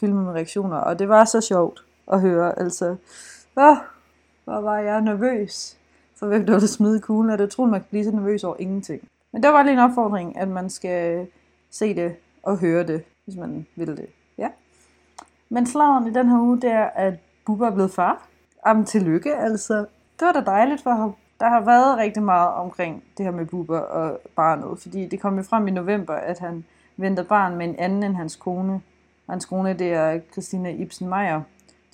med 0.01 0.33
reaktioner, 0.33 0.77
og 0.77 0.99
det 0.99 1.09
var 1.09 1.25
så 1.25 1.41
sjovt 1.41 1.83
at 2.11 2.21
høre. 2.21 2.59
Altså, 2.59 2.95
hvor, 3.53 3.83
hvor 4.43 4.61
var 4.61 4.79
jeg 4.79 5.01
nervøs 5.01 5.77
for, 6.23 6.27
hvem 6.27 6.45
der 6.45 6.59
vil 6.59 6.69
smide 6.69 6.99
kuglen, 6.99 7.29
og 7.29 7.37
det 7.37 7.49
tror 7.49 7.65
man 7.65 7.79
kan 7.79 7.87
blive 7.89 8.03
så 8.03 8.11
nervøs 8.11 8.43
over 8.43 8.55
ingenting. 8.59 9.01
Men 9.31 9.43
det 9.43 9.51
var 9.51 9.63
lige 9.63 9.73
en 9.73 9.79
opfordring, 9.79 10.37
at 10.37 10.47
man 10.47 10.69
skal 10.69 11.27
se 11.71 11.95
det 11.95 12.15
og 12.43 12.57
høre 12.57 12.87
det, 12.87 13.03
hvis 13.25 13.35
man 13.35 13.65
vil 13.75 13.87
det. 13.87 14.05
Ja. 14.37 14.47
Men 15.49 15.65
slagen 15.65 16.07
i 16.07 16.13
den 16.13 16.29
her 16.29 16.39
uge, 16.39 16.61
det 16.61 16.71
er, 16.71 16.83
at 16.83 17.13
Bubba 17.45 17.65
er 17.65 17.71
blevet 17.71 17.91
far. 17.91 18.27
Jamen, 18.67 18.85
tillykke, 18.85 19.35
altså. 19.35 19.77
Det 20.19 20.25
var 20.25 20.31
da 20.31 20.39
dejligt 20.39 20.83
for 20.83 20.91
ham. 20.91 21.13
Der 21.39 21.49
har 21.49 21.61
været 21.61 21.97
rigtig 21.97 22.23
meget 22.23 22.49
omkring 22.49 23.03
det 23.17 23.25
her 23.25 23.31
med 23.31 23.45
Bubba 23.45 23.77
og 23.77 24.19
barnet, 24.35 24.79
fordi 24.79 25.07
det 25.07 25.21
kom 25.21 25.37
jo 25.37 25.43
frem 25.43 25.67
i 25.67 25.71
november, 25.71 26.13
at 26.13 26.39
han 26.39 26.65
venter 26.97 27.23
barn 27.23 27.55
med 27.55 27.67
en 27.67 27.75
anden 27.75 28.03
end 28.03 28.15
hans 28.15 28.35
kone. 28.35 28.81
Hans 29.29 29.45
kone, 29.45 29.73
det 29.73 29.93
er 29.93 30.19
Christina 30.31 30.69
Ibsen 30.69 31.09
Meyer. 31.09 31.41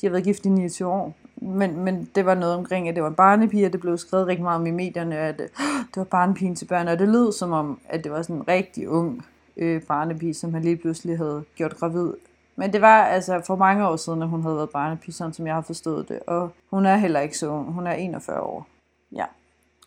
De 0.02 0.06
har 0.06 0.10
været 0.12 0.24
gift 0.24 0.46
i 0.46 0.50
29 0.50 0.90
år. 0.90 1.14
Men, 1.42 1.80
men 1.84 2.10
det 2.16 2.26
var 2.26 2.36
noget 2.36 2.56
omkring, 2.56 2.90
at 2.90 2.96
det 2.96 3.04
var 3.04 3.10
en 3.10 3.16
barnepige, 3.16 3.66
og 3.66 3.74
det 3.74 3.80
blev 3.80 3.98
skrevet 3.98 4.28
rigtig 4.28 4.44
meget 4.44 4.60
om 4.60 4.66
i 4.66 4.72
medierne, 4.72 5.18
at 5.18 5.42
øh, 5.42 5.48
det 5.88 5.98
var 5.98 6.04
barnepigen 6.04 6.56
til 6.56 6.66
børn, 6.66 6.88
og 6.88 7.00
det 7.00 7.10
lød 7.10 7.32
som 7.32 7.52
om, 7.52 7.80
at 7.90 8.04
det 8.04 8.12
var 8.12 8.22
sådan 8.22 8.36
en 8.36 8.48
rigtig 8.48 8.90
ung 8.90 9.26
øh, 9.58 9.82
barnepige, 9.82 10.34
som 10.34 10.54
han 10.54 10.64
lige 10.64 10.78
pludselig 10.78 11.18
havde 11.18 11.44
gjort 11.56 11.78
gravid. 11.78 12.14
Men 12.56 12.74
det 12.74 12.82
var 12.82 13.04
altså 13.04 13.42
for 13.48 13.56
mange 13.56 13.88
år 13.88 13.96
siden, 13.96 14.22
at 14.22 14.30
hun 14.30 14.42
havde 14.42 14.56
været 14.56 14.70
barnepige, 14.70 15.14
sådan 15.14 15.34
som 15.34 15.48
jeg 15.48 15.56
har 15.56 15.62
forstået 15.62 16.10
det. 16.10 16.20
Og 16.28 16.52
hun 16.70 16.86
er 16.86 16.96
heller 16.98 17.20
ikke 17.20 17.38
så 17.38 17.48
ung. 17.48 17.72
Hun 17.72 17.88
er 17.88 17.92
41 17.92 18.42
år. 18.42 18.68
Ja. 19.12 19.26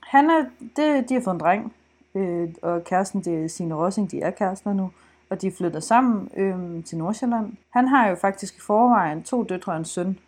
Han 0.03 0.31
er, 0.31 0.45
det, 0.77 1.09
de 1.09 1.15
har 1.15 1.21
fået 1.21 1.35
en 1.35 1.41
dreng, 1.41 1.73
øh, 2.15 2.49
og 2.63 2.85
kæresten, 2.85 3.21
det 3.21 3.45
er 3.45 3.49
Signe 3.49 3.75
Rossing, 3.75 4.11
de 4.11 4.21
er 4.21 4.31
kærester 4.31 4.73
nu, 4.73 4.91
og 5.31 5.43
de 5.43 5.53
flytter 5.53 5.81
sammen 5.81 6.29
øh, 6.37 6.85
til 6.85 6.99
Nordsjælland. 6.99 7.53
Han 7.71 7.89
har 7.89 8.09
jo 8.09 8.15
faktisk 8.15 8.57
i 8.57 8.61
forvejen 8.61 9.23
to 9.23 9.43
døtre 9.43 9.73
og 9.73 9.79
en 9.79 9.85
søn 9.85 10.19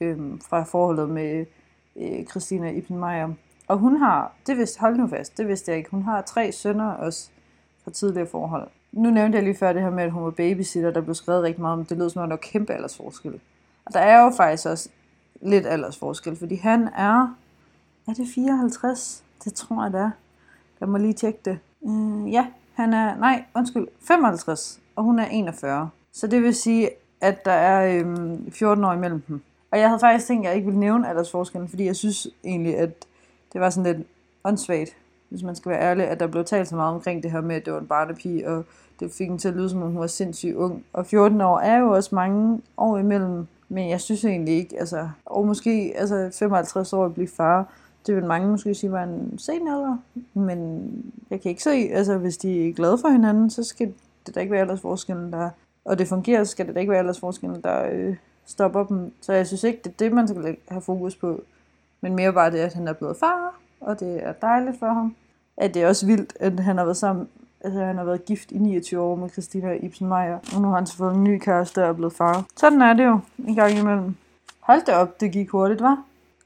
øh, 0.00 0.18
fra 0.48 0.62
forholdet 0.62 1.08
med 1.08 1.46
øh, 1.96 2.24
Christina 2.26 2.70
Ibenmeier. 2.70 3.28
Og 3.68 3.78
hun 3.78 3.96
har, 3.96 4.32
det 4.46 4.56
vidste, 4.56 4.80
hold 4.80 4.96
nu 4.96 5.08
fast, 5.08 5.38
det 5.38 5.48
vidste 5.48 5.70
jeg 5.70 5.78
ikke, 5.78 5.90
hun 5.90 6.02
har 6.02 6.22
tre 6.22 6.52
sønner 6.52 6.90
også 6.90 7.30
fra 7.84 7.90
tidligere 7.90 8.26
forhold. 8.26 8.68
Nu 8.92 9.10
nævnte 9.10 9.36
jeg 9.36 9.44
lige 9.44 9.56
før 9.56 9.72
det 9.72 9.82
her 9.82 9.90
med, 9.90 10.04
at 10.04 10.10
hun 10.10 10.24
var 10.24 10.30
babysitter, 10.30 10.90
der 10.90 11.00
blev 11.00 11.14
skrevet 11.14 11.42
rigtig 11.42 11.62
meget 11.62 11.78
om, 11.78 11.84
det 11.84 11.98
lød 11.98 12.10
som 12.10 12.22
om, 12.22 12.28
der 12.28 12.36
var 12.36 12.40
kæmpe 12.40 12.72
aldersforskel. 12.72 13.40
Og 13.84 13.92
der 13.92 14.00
er 14.00 14.24
jo 14.24 14.30
faktisk 14.36 14.66
også 14.66 14.88
lidt 15.40 15.66
aldersforskel, 15.66 16.36
fordi 16.36 16.54
han 16.54 16.88
er, 16.96 17.36
er 18.08 18.12
det 18.12 18.26
54? 18.34 19.24
Det 19.44 19.54
tror 19.54 19.82
jeg, 19.82 19.92
det 19.92 20.00
er. 20.00 20.10
Jeg 20.80 20.88
må 20.88 20.98
lige 20.98 21.12
tjekke 21.12 21.38
det. 21.44 21.58
Mm, 21.80 22.26
ja, 22.26 22.46
han 22.74 22.92
er, 22.92 23.16
nej, 23.16 23.44
undskyld, 23.54 23.86
55, 24.00 24.80
og 24.96 25.04
hun 25.04 25.18
er 25.18 25.26
41. 25.26 25.90
Så 26.12 26.26
det 26.26 26.42
vil 26.42 26.54
sige, 26.54 26.90
at 27.20 27.44
der 27.44 27.52
er 27.52 28.00
øhm, 28.00 28.50
14 28.52 28.84
år 28.84 28.92
imellem 28.92 29.20
dem. 29.20 29.42
Og 29.70 29.78
jeg 29.78 29.88
havde 29.88 30.00
faktisk 30.00 30.26
tænkt, 30.26 30.44
at 30.44 30.48
jeg 30.48 30.56
ikke 30.56 30.66
ville 30.66 30.80
nævne 30.80 31.08
aldersforskellen, 31.08 31.68
fordi 31.68 31.84
jeg 31.84 31.96
synes 31.96 32.28
egentlig, 32.44 32.76
at 32.76 33.06
det 33.52 33.60
var 33.60 33.70
sådan 33.70 33.92
lidt 33.92 34.06
åndssvagt, 34.44 34.96
hvis 35.28 35.42
man 35.42 35.56
skal 35.56 35.70
være 35.70 35.80
ærlig, 35.80 36.04
at 36.08 36.20
der 36.20 36.26
blev 36.26 36.44
talt 36.44 36.68
så 36.68 36.76
meget 36.76 36.94
omkring 36.94 37.22
det 37.22 37.30
her 37.30 37.40
med, 37.40 37.56
at 37.56 37.64
det 37.64 37.72
var 37.72 37.80
en 37.80 37.86
barnepige, 37.86 38.48
og 38.48 38.64
det 39.00 39.12
fik 39.12 39.26
hende 39.26 39.42
til 39.42 39.48
at 39.48 39.54
lyde, 39.54 39.70
som 39.70 39.82
om 39.82 39.90
hun 39.90 40.00
var 40.00 40.06
sindssygt 40.06 40.54
ung. 40.54 40.84
Og 40.92 41.06
14 41.06 41.40
år 41.40 41.58
er 41.58 41.78
jo 41.78 41.90
også 41.90 42.14
mange 42.14 42.60
år 42.76 42.98
imellem, 42.98 43.46
men 43.68 43.88
jeg 43.88 44.00
synes 44.00 44.24
egentlig 44.24 44.54
ikke, 44.54 44.78
altså, 44.78 45.08
og 45.24 45.46
måske 45.46 45.92
altså 45.96 46.30
55 46.38 46.92
år 46.92 47.04
at 47.04 47.14
blive 47.14 47.28
far, 47.28 47.72
det 48.06 48.16
vil 48.16 48.24
mange 48.24 48.48
måske 48.48 48.74
sige 48.74 48.92
var 48.92 49.02
en 49.02 49.38
sen 49.38 49.68
alder, 49.68 49.96
men 50.34 50.90
jeg 51.30 51.40
kan 51.40 51.48
ikke 51.48 51.62
se, 51.62 51.88
altså 51.92 52.18
hvis 52.18 52.36
de 52.36 52.68
er 52.68 52.72
glade 52.72 52.98
for 52.98 53.08
hinanden, 53.08 53.50
så 53.50 53.64
skal 53.64 53.92
det 54.26 54.34
da 54.34 54.40
ikke 54.40 54.52
være 54.52 54.60
aldersforskellen, 54.60 55.32
der, 55.32 55.50
og 55.84 55.98
det 55.98 56.08
fungerer, 56.08 56.44
så 56.44 56.50
skal 56.50 56.66
det 56.66 56.74
da 56.74 56.80
ikke 56.80 56.90
være 56.90 56.98
aldersforskellen, 56.98 57.62
der 57.62 57.88
øh, 57.92 58.16
stopper 58.46 58.84
dem. 58.84 59.12
Så 59.20 59.32
jeg 59.32 59.46
synes 59.46 59.64
ikke, 59.64 59.80
det 59.84 59.90
er 59.90 59.96
det, 59.98 60.12
man 60.12 60.28
skal 60.28 60.56
have 60.68 60.82
fokus 60.82 61.16
på, 61.16 61.42
men 62.00 62.14
mere 62.14 62.32
bare 62.32 62.50
det, 62.50 62.58
at 62.58 62.74
han 62.74 62.88
er 62.88 62.92
blevet 62.92 63.16
far, 63.16 63.54
og 63.80 64.00
det 64.00 64.26
er 64.26 64.32
dejligt 64.32 64.78
for 64.78 64.86
ham. 64.86 65.16
At 65.56 65.74
det 65.74 65.82
er 65.82 65.88
også 65.88 66.06
vildt, 66.06 66.36
at 66.40 66.60
han 66.60 66.78
har 66.78 66.84
været 66.84 66.96
sammen 66.96 67.28
Altså, 67.60 67.80
han 67.80 67.96
har 67.96 68.04
været 68.04 68.24
gift 68.24 68.52
i 68.52 68.58
29 68.58 69.00
år 69.00 69.16
med 69.16 69.28
Christina 69.28 69.72
Ibsen 69.72 70.08
Meyer. 70.08 70.38
og 70.54 70.62
nu 70.62 70.68
har 70.68 70.74
han 70.74 70.86
selvfølgelig 70.86 71.18
en 71.18 71.24
ny 71.24 71.38
kæreste 71.38 71.82
og 71.82 71.88
er 71.88 71.92
blevet 71.92 72.12
far. 72.12 72.44
Sådan 72.56 72.82
er 72.82 72.92
det 72.92 73.04
jo 73.04 73.18
en 73.38 73.54
gang 73.54 73.78
imellem. 73.78 74.14
Hold 74.60 74.86
det 74.86 74.94
op, 74.94 75.20
det 75.20 75.32
gik 75.32 75.50
hurtigt, 75.50 75.80
var. 75.80 76.02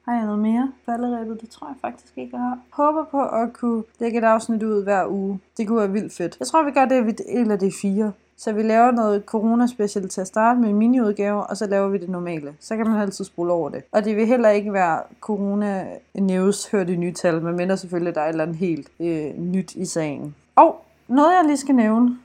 Har 0.09 0.15
jeg 0.15 0.25
noget 0.25 0.39
mere 0.39 0.73
falderæbet? 0.87 1.41
Det 1.41 1.51
tror 1.51 1.67
jeg 1.67 1.77
faktisk 1.81 2.13
ikke, 2.17 2.37
jeg 2.37 2.41
har. 2.41 2.59
Håber 2.71 3.05
på 3.05 3.23
at 3.23 3.53
kunne 3.53 3.83
lægge 3.99 4.19
et 4.19 4.25
afsnit 4.25 4.63
ud 4.63 4.85
hver 4.85 5.07
uge. 5.07 5.41
Det 5.57 5.69
kunne 5.69 5.79
være 5.79 5.93
vildt 5.93 6.17
fedt. 6.17 6.37
Jeg 6.41 6.47
tror, 6.47 6.63
vi 6.63 6.71
gør 6.71 6.85
det, 6.85 7.07
vi 7.07 7.15
eller 7.29 7.57
det 7.57 7.73
fire. 7.83 8.13
Så 8.41 8.53
vi 8.53 8.63
laver 8.63 8.91
noget 8.91 9.23
corona-special 9.27 10.09
til 10.09 10.21
at 10.21 10.27
starte 10.27 10.61
med 10.61 10.69
en 10.69 10.77
miniudgave, 10.77 11.47
og 11.47 11.57
så 11.57 11.67
laver 11.67 11.89
vi 11.89 11.99
det 11.99 12.09
normale. 12.09 12.55
Så 12.61 12.77
kan 12.77 12.87
man 12.87 13.01
altid 13.01 13.25
spole 13.25 13.53
over 13.53 13.69
det. 13.69 13.83
Og 13.93 14.05
det 14.05 14.17
vil 14.17 14.27
heller 14.27 14.49
ikke 14.49 14.73
være 14.73 15.01
corona-news, 15.21 16.71
hørt 16.71 16.89
de 16.89 16.97
nye 16.97 17.13
tal, 17.13 17.43
men 17.43 17.57
mindre 17.57 17.77
selvfølgelig, 17.77 18.15
der 18.15 18.21
er 18.21 18.25
et 18.25 18.31
eller 18.31 18.45
andet 18.45 18.57
helt 18.57 18.89
øh, 19.01 19.39
nyt 19.39 19.75
i 19.75 19.85
sagen. 19.85 20.35
Og 20.57 20.85
noget, 21.09 21.33
jeg 21.37 21.45
lige 21.47 21.57
skal 21.57 21.75
nævne. 21.75 22.19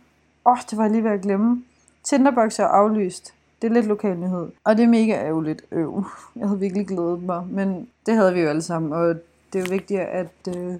Åh, 0.45 0.51
oh, 0.51 0.57
det 0.69 0.77
var 0.77 0.83
jeg 0.83 0.91
lige 0.91 1.03
ved 1.03 1.11
at 1.11 1.21
glemme. 1.21 1.63
Tinderbox 2.03 2.59
er 2.59 2.65
aflyst. 2.65 3.33
Det 3.61 3.69
er 3.69 3.73
lidt 3.73 3.85
lokal 3.85 4.17
nyhed. 4.17 4.47
Og 4.63 4.77
det 4.77 4.83
er 4.83 4.87
mega 4.87 5.13
ærgerligt. 5.13 5.61
Øv. 5.71 6.05
Jeg 6.35 6.47
havde 6.47 6.59
virkelig 6.59 6.87
glædet 6.87 7.23
mig. 7.23 7.43
Men 7.49 7.87
det 8.05 8.15
havde 8.15 8.33
vi 8.33 8.41
jo 8.41 8.49
alle 8.49 8.61
sammen. 8.61 8.93
Og 8.93 9.15
det 9.53 9.59
er 9.59 9.59
jo 9.59 9.65
vigtigt, 9.69 9.99
at 9.99 10.57
øh, 10.57 10.75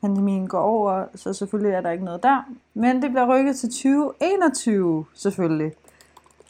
pandemien 0.00 0.48
går 0.48 0.58
over. 0.58 1.04
Så 1.14 1.32
selvfølgelig 1.32 1.74
er 1.74 1.80
der 1.80 1.90
ikke 1.90 2.04
noget 2.04 2.22
der. 2.22 2.42
Men 2.74 3.02
det 3.02 3.10
bliver 3.10 3.36
rykket 3.36 3.56
til 3.56 3.68
2021 3.68 5.04
selvfølgelig. 5.14 5.72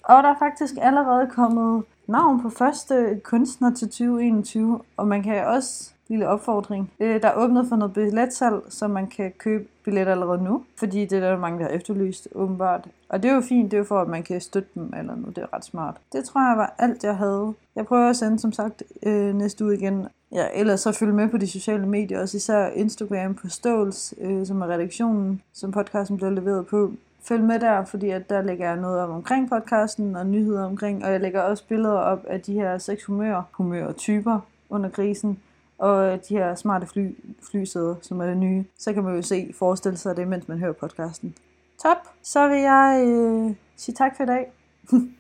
Og 0.05 0.23
der 0.23 0.29
er 0.29 0.39
faktisk 0.39 0.75
allerede 0.81 1.31
kommet 1.31 1.85
navn 2.07 2.43
på 2.43 2.51
første 2.51 3.21
kunstner 3.25 3.75
til 3.75 3.89
2021. 3.89 4.81
Og 4.97 5.09
man 5.09 5.23
kan 5.23 5.47
også 5.47 5.93
lille 6.11 6.29
opfordring. 6.29 6.91
Øh, 7.01 7.23
der 7.23 7.29
er 7.29 7.35
åbnet 7.37 7.67
for 7.69 7.77
noget 7.77 7.95
billetsalg, 7.95 8.63
så 8.69 8.89
man 8.89 9.07
kan 9.07 9.33
købe 9.39 9.65
billetter 9.85 10.13
allerede 10.13 10.45
nu, 10.45 10.65
fordi 10.77 11.05
det 11.05 11.13
er 11.13 11.31
der 11.31 11.39
mange, 11.39 11.59
der 11.59 11.65
har 11.65 11.71
efterlyst, 11.71 12.29
åbenbart. 12.35 12.89
Og 13.09 13.23
det 13.23 13.31
er 13.31 13.35
jo 13.35 13.41
fint, 13.41 13.71
det 13.71 13.77
er 13.77 13.79
jo 13.79 13.85
for, 13.85 14.01
at 14.01 14.09
man 14.09 14.23
kan 14.23 14.41
støtte 14.41 14.69
dem 14.75 14.93
eller 14.99 15.17
noget. 15.17 15.37
Det 15.37 15.43
er 15.43 15.55
ret 15.55 15.65
smart. 15.65 15.97
Det 16.13 16.25
tror 16.25 16.49
jeg 16.49 16.59
var 16.59 16.75
alt, 16.79 17.05
jeg 17.05 17.17
havde. 17.17 17.55
Jeg 17.77 17.87
prøver 17.87 18.11
at 18.11 18.17
sende, 18.17 18.39
som 18.39 18.53
sagt, 18.53 18.83
øh, 19.07 19.35
næste 19.35 19.65
uge 19.65 19.75
igen. 19.75 20.07
Ja, 20.33 20.47
ellers 20.55 20.81
så 20.81 20.93
følg 20.93 21.15
med 21.15 21.29
på 21.29 21.37
de 21.37 21.47
sociale 21.47 21.87
medier, 21.87 22.21
også 22.21 22.37
især 22.37 22.69
Instagram 22.69 23.35
på 23.35 23.49
Ståls, 23.49 24.15
øh, 24.21 24.47
som 24.47 24.63
er 24.63 24.67
redaktionen, 24.67 25.43
som 25.53 25.73
podcasten 25.73 26.17
bliver 26.17 26.31
leveret 26.31 26.67
på. 26.67 26.93
Følg 27.23 27.43
med 27.43 27.61
der, 27.61 27.85
fordi 27.85 28.11
at 28.11 28.31
der 28.31 28.43
lægger 28.43 28.69
jeg 28.69 28.77
noget 28.77 29.01
om 29.01 29.11
omkring 29.11 29.49
podcasten 29.49 30.17
og 30.17 30.27
nyheder 30.27 30.65
omkring, 30.65 31.05
og 31.05 31.13
jeg 31.13 31.21
lægger 31.21 31.41
også 31.41 31.65
billeder 31.69 31.99
op 31.99 32.25
af 32.29 32.41
de 32.41 32.53
her 32.53 32.79
seks 32.79 33.05
humør, 33.05 33.43
humør-typer 33.53 34.41
under 34.71 34.89
krisen, 34.89 35.39
og 35.81 36.29
de 36.29 36.35
her 36.37 36.55
smarte 36.55 36.87
fly, 36.87 37.17
flysæder, 37.51 37.95
som 38.03 38.21
er 38.21 38.27
det 38.27 38.37
nye, 38.37 38.65
så 38.79 38.93
kan 38.93 39.05
man 39.05 39.17
jo 39.17 39.23
se, 39.23 39.55
forestille 39.59 39.99
sig 39.99 40.17
det, 40.17 40.29
mens 40.29 40.49
man 40.49 40.59
hører 40.59 40.73
podcasten. 40.73 41.35
Top! 41.83 41.97
Så 42.23 42.49
vil 42.49 42.59
jeg 42.59 43.05
øh, 43.07 43.55
sige 43.77 43.95
tak 43.95 44.17
for 44.17 44.23
i 44.23 44.27
dag. 44.27 44.53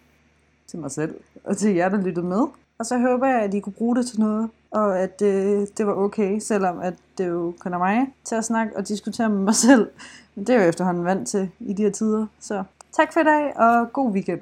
til 0.70 0.78
mig 0.78 0.90
selv, 0.90 1.14
og 1.44 1.56
til 1.56 1.74
jer, 1.74 1.88
der 1.88 2.02
lyttede 2.02 2.26
med. 2.26 2.46
Og 2.78 2.86
så 2.86 2.98
håber 2.98 3.26
jeg, 3.26 3.42
at 3.42 3.54
I 3.54 3.60
kunne 3.60 3.72
bruge 3.72 3.96
det 3.96 4.06
til 4.06 4.20
noget, 4.20 4.50
og 4.70 4.98
at 4.98 5.22
øh, 5.22 5.66
det 5.76 5.86
var 5.86 5.94
okay, 5.94 6.38
selvom 6.38 6.78
at 6.78 6.94
det 7.18 7.28
jo 7.28 7.54
kun 7.58 7.74
er 7.74 7.78
mig 7.78 8.14
til 8.24 8.34
at 8.34 8.44
snakke 8.44 8.76
og 8.76 8.88
diskutere 8.88 9.28
med 9.28 9.38
mig 9.38 9.54
selv. 9.54 9.90
Men 10.34 10.46
det 10.46 10.54
er 10.54 10.62
jo 10.62 10.68
efterhånden 10.68 11.04
vant 11.04 11.28
til 11.28 11.50
i 11.60 11.72
de 11.72 11.82
her 11.82 11.90
tider. 11.90 12.26
Så 12.40 12.64
tak 12.92 13.12
for 13.12 13.20
i 13.20 13.24
dag, 13.24 13.56
og 13.56 13.92
god 13.92 14.12
weekend. 14.12 14.40